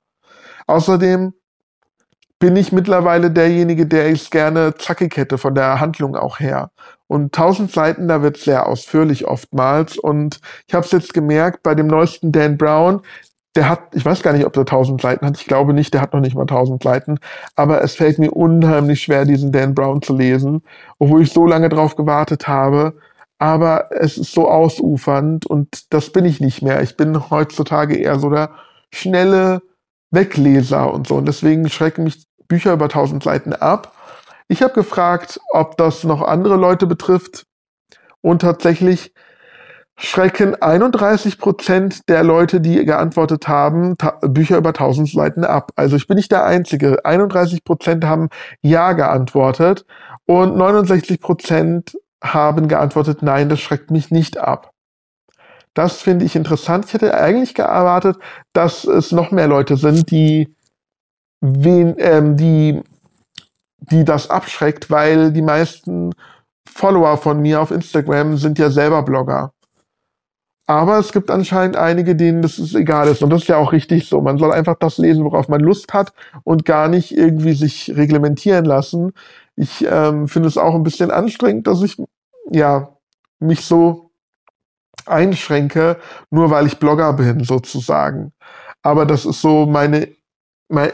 Außerdem 0.67 1.33
bin 2.39 2.55
ich 2.55 2.71
mittlerweile 2.71 3.29
derjenige, 3.29 3.85
der 3.85 4.09
es 4.09 4.29
gerne 4.29 4.75
zackig 4.75 5.17
hätte 5.17 5.37
von 5.37 5.55
der 5.55 5.79
Handlung 5.81 6.15
auch 6.15 6.39
her. 6.39 6.71
Und 7.07 7.37
1000 7.37 7.71
Seiten, 7.71 8.07
da 8.07 8.21
wird 8.21 8.37
sehr 8.37 8.67
ausführlich 8.67 9.25
oftmals. 9.27 9.97
Und 9.97 10.39
ich 10.67 10.73
habe 10.73 10.85
es 10.85 10.91
jetzt 10.91 11.13
gemerkt 11.13 11.61
bei 11.61 11.75
dem 11.75 11.87
neuesten 11.87 12.31
Dan 12.31 12.57
Brown, 12.57 13.01
der 13.55 13.69
hat, 13.69 13.79
ich 13.93 14.03
weiß 14.03 14.21
gar 14.21 14.33
nicht, 14.33 14.45
ob 14.45 14.53
der 14.53 14.61
1000 14.61 15.01
Seiten 15.01 15.25
hat. 15.25 15.37
Ich 15.37 15.45
glaube 15.45 15.73
nicht, 15.73 15.93
der 15.93 16.01
hat 16.01 16.13
noch 16.13 16.19
nicht 16.19 16.35
mal 16.35 16.41
1000 16.41 16.83
Seiten. 16.83 17.19
Aber 17.55 17.81
es 17.81 17.95
fällt 17.95 18.19
mir 18.19 18.31
unheimlich 18.31 19.01
schwer, 19.03 19.25
diesen 19.25 19.51
Dan 19.51 19.73
Brown 19.73 20.01
zu 20.01 20.15
lesen, 20.15 20.61
obwohl 20.99 21.21
ich 21.21 21.31
so 21.31 21.45
lange 21.45 21.69
drauf 21.69 21.95
gewartet 21.95 22.47
habe. 22.47 22.97
Aber 23.37 23.89
es 23.91 24.17
ist 24.17 24.33
so 24.33 24.49
ausufernd 24.49 25.45
und 25.45 25.93
das 25.93 26.11
bin 26.11 26.25
ich 26.25 26.39
nicht 26.39 26.61
mehr. 26.61 26.81
Ich 26.81 26.97
bin 26.97 27.29
heutzutage 27.29 27.95
eher 27.97 28.19
so 28.19 28.29
der 28.29 28.51
schnelle 28.93 29.61
Wegleser 30.11 30.93
und 30.93 31.07
so. 31.07 31.15
Und 31.15 31.27
deswegen 31.27 31.69
schrecken 31.69 32.03
mich 32.03 32.25
Bücher 32.47 32.73
über 32.73 32.85
1000 32.85 33.23
Seiten 33.23 33.53
ab. 33.53 33.93
Ich 34.47 34.61
habe 34.61 34.73
gefragt, 34.73 35.39
ob 35.51 35.77
das 35.77 36.03
noch 36.03 36.21
andere 36.21 36.55
Leute 36.55 36.87
betrifft. 36.87 37.45
Und 38.21 38.41
tatsächlich 38.41 39.13
schrecken 39.97 40.61
31 40.61 41.37
Prozent 41.37 42.09
der 42.09 42.23
Leute, 42.23 42.59
die 42.59 42.83
geantwortet 42.85 43.47
haben, 43.47 43.95
Bücher 44.21 44.57
über 44.57 44.69
1000 44.69 45.09
Seiten 45.09 45.43
ab. 45.43 45.71
Also 45.75 45.95
ich 45.95 46.07
bin 46.07 46.17
nicht 46.17 46.31
der 46.31 46.45
Einzige. 46.45 47.05
31 47.05 47.63
Prozent 47.63 48.03
haben 48.03 48.29
Ja 48.61 48.93
geantwortet 48.93 49.85
und 50.25 50.57
69 50.57 51.21
Prozent 51.21 51.97
haben 52.23 52.67
geantwortet, 52.67 53.21
nein, 53.21 53.49
das 53.49 53.59
schreckt 53.59 53.91
mich 53.91 54.11
nicht 54.11 54.37
ab. 54.37 54.71
Das 55.73 56.01
finde 56.01 56.25
ich 56.25 56.35
interessant. 56.35 56.85
Ich 56.85 56.93
hätte 56.93 57.17
eigentlich 57.17 57.57
erwartet, 57.59 58.17
dass 58.53 58.85
es 58.85 59.11
noch 59.11 59.31
mehr 59.31 59.47
Leute 59.47 59.77
sind, 59.77 60.09
die, 60.09 60.55
wen, 61.41 61.95
ähm, 61.99 62.37
die, 62.37 62.81
die 63.79 64.05
das 64.05 64.29
abschreckt, 64.29 64.89
weil 64.89 65.31
die 65.31 65.41
meisten 65.41 66.13
Follower 66.67 67.17
von 67.17 67.41
mir 67.41 67.61
auf 67.61 67.71
Instagram 67.71 68.37
sind 68.37 68.57
ja 68.57 68.69
selber 68.69 69.03
Blogger. 69.03 69.51
Aber 70.67 70.97
es 70.97 71.11
gibt 71.11 71.29
anscheinend 71.29 71.77
einige, 71.77 72.15
denen 72.15 72.41
das 72.41 72.57
ist 72.57 72.73
egal 72.73 73.07
ist. 73.07 73.21
Und 73.21 73.29
das 73.29 73.43
ist 73.43 73.47
ja 73.47 73.57
auch 73.57 73.71
richtig 73.71 74.09
so. 74.09 74.21
Man 74.21 74.37
soll 74.39 74.51
einfach 74.51 74.75
das 74.79 74.97
lesen, 74.97 75.23
worauf 75.23 75.47
man 75.47 75.61
Lust 75.61 75.93
hat 75.93 76.13
und 76.43 76.65
gar 76.65 76.87
nicht 76.87 77.15
irgendwie 77.15 77.53
sich 77.53 77.93
reglementieren 77.95 78.65
lassen. 78.65 79.13
Ich 79.55 79.85
ähm, 79.87 80.27
finde 80.27 80.47
es 80.47 80.57
auch 80.57 80.73
ein 80.73 80.83
bisschen 80.83 81.11
anstrengend, 81.11 81.67
dass 81.67 81.83
ich 81.83 81.97
ja 82.51 82.89
mich 83.39 83.61
so 83.65 84.09
einschränke, 85.05 85.97
nur 86.31 86.49
weil 86.49 86.65
ich 86.65 86.79
Blogger 86.79 87.13
bin, 87.13 87.43
sozusagen. 87.43 88.33
Aber 88.81 89.05
das 89.05 89.25
ist 89.25 89.41
so 89.41 89.67
meine 89.67 90.07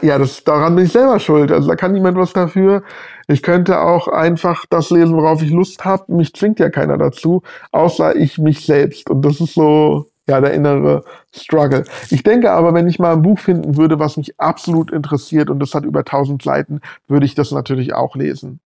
ja, 0.02 0.18
das, 0.18 0.44
daran 0.44 0.76
bin 0.76 0.84
ich 0.84 0.92
selber 0.92 1.18
schuld. 1.18 1.50
Also 1.50 1.68
da 1.68 1.76
kann 1.76 1.92
niemand 1.92 2.18
was 2.18 2.32
dafür. 2.32 2.82
Ich 3.28 3.42
könnte 3.42 3.80
auch 3.80 4.08
einfach 4.08 4.64
das 4.68 4.90
lesen, 4.90 5.16
worauf 5.16 5.42
ich 5.42 5.50
Lust 5.50 5.84
habe. 5.84 6.12
Mich 6.12 6.34
zwingt 6.34 6.58
ja 6.58 6.70
keiner 6.70 6.98
dazu, 6.98 7.42
außer 7.70 8.16
ich 8.16 8.38
mich 8.38 8.64
selbst. 8.64 9.10
Und 9.10 9.22
das 9.22 9.40
ist 9.40 9.54
so, 9.54 10.06
ja, 10.28 10.40
der 10.40 10.54
innere 10.54 11.04
Struggle. 11.34 11.84
Ich 12.10 12.22
denke 12.22 12.52
aber, 12.52 12.74
wenn 12.74 12.88
ich 12.88 12.98
mal 12.98 13.12
ein 13.12 13.22
Buch 13.22 13.38
finden 13.38 13.76
würde, 13.76 13.98
was 13.98 14.16
mich 14.16 14.38
absolut 14.40 14.90
interessiert 14.90 15.50
und 15.50 15.60
das 15.60 15.74
hat 15.74 15.84
über 15.84 16.00
1000 16.00 16.42
Seiten, 16.42 16.80
würde 17.08 17.26
ich 17.26 17.34
das 17.34 17.50
natürlich 17.50 17.94
auch 17.94 18.14
lesen. 18.16 18.60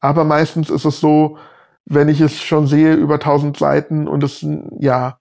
Aber 0.00 0.24
meistens 0.24 0.70
ist 0.70 0.84
es 0.84 1.00
so, 1.00 1.38
wenn 1.86 2.08
ich 2.08 2.20
es 2.20 2.40
schon 2.40 2.66
sehe 2.66 2.94
über 2.94 3.14
1000 3.14 3.56
Seiten 3.56 4.08
und 4.08 4.22
es, 4.22 4.46
ja, 4.78 5.18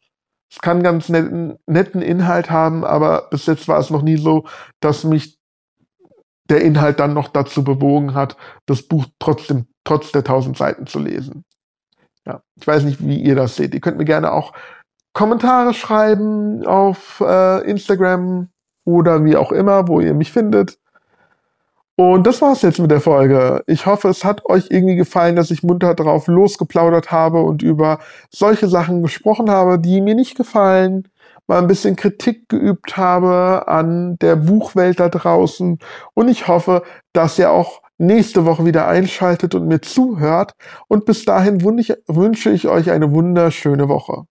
es 0.51 0.59
kann 0.59 0.83
ganz 0.83 1.09
netten, 1.09 1.57
netten 1.65 2.01
Inhalt 2.01 2.49
haben, 2.49 2.83
aber 2.83 3.27
bis 3.29 3.45
jetzt 3.45 3.67
war 3.67 3.79
es 3.79 3.89
noch 3.89 4.01
nie 4.01 4.17
so, 4.17 4.45
dass 4.79 5.03
mich 5.03 5.38
der 6.49 6.61
Inhalt 6.61 6.99
dann 6.99 7.13
noch 7.13 7.27
dazu 7.27 7.63
bewogen 7.63 8.13
hat, 8.13 8.37
das 8.65 8.81
Buch 8.81 9.05
trotzdem, 9.19 9.67
trotz 9.83 10.11
der 10.11 10.23
tausend 10.23 10.57
Seiten 10.57 10.87
zu 10.87 10.99
lesen. 10.99 11.45
Ja, 12.25 12.41
ich 12.59 12.67
weiß 12.67 12.83
nicht, 12.83 13.05
wie 13.05 13.21
ihr 13.21 13.35
das 13.35 13.55
seht. 13.55 13.73
Ihr 13.73 13.81
könnt 13.81 13.97
mir 13.97 14.05
gerne 14.05 14.31
auch 14.31 14.53
Kommentare 15.13 15.73
schreiben 15.73 16.65
auf 16.65 17.21
äh, 17.25 17.69
Instagram 17.69 18.49
oder 18.85 19.23
wie 19.25 19.35
auch 19.35 19.51
immer, 19.51 19.87
wo 19.87 19.99
ihr 19.99 20.13
mich 20.13 20.31
findet. 20.31 20.77
Und 21.95 22.25
das 22.25 22.41
war's 22.41 22.61
jetzt 22.61 22.79
mit 22.79 22.91
der 22.91 23.01
Folge. 23.01 23.61
Ich 23.67 23.85
hoffe, 23.85 24.07
es 24.07 24.23
hat 24.23 24.45
euch 24.45 24.67
irgendwie 24.69 24.95
gefallen, 24.95 25.35
dass 25.35 25.51
ich 25.51 25.63
munter 25.63 25.95
drauf 25.95 26.27
losgeplaudert 26.27 27.11
habe 27.11 27.41
und 27.41 27.61
über 27.61 27.99
solche 28.29 28.69
Sachen 28.69 29.03
gesprochen 29.03 29.49
habe, 29.49 29.79
die 29.79 29.99
mir 29.99 30.15
nicht 30.15 30.37
gefallen. 30.37 31.09
Mal 31.49 31.57
ein 31.57 31.67
bisschen 31.67 31.95
Kritik 31.95 32.47
geübt 32.47 32.95
habe 32.95 33.67
an 33.67 34.19
der 34.19 34.35
Buchwelt 34.35 34.99
da 34.99 35.09
draußen. 35.09 35.79
Und 36.13 36.27
ich 36.27 36.47
hoffe, 36.47 36.83
dass 37.11 37.39
ihr 37.39 37.49
auch 37.49 37.81
nächste 37.97 38.45
Woche 38.45 38.65
wieder 38.65 38.87
einschaltet 38.87 39.55
und 39.55 39.67
mir 39.67 39.81
zuhört. 39.81 40.53
Und 40.87 41.05
bis 41.05 41.25
dahin 41.25 41.63
wünsche 41.63 42.51
ich 42.51 42.67
euch 42.67 42.91
eine 42.91 43.11
wunderschöne 43.11 43.89
Woche. 43.89 44.25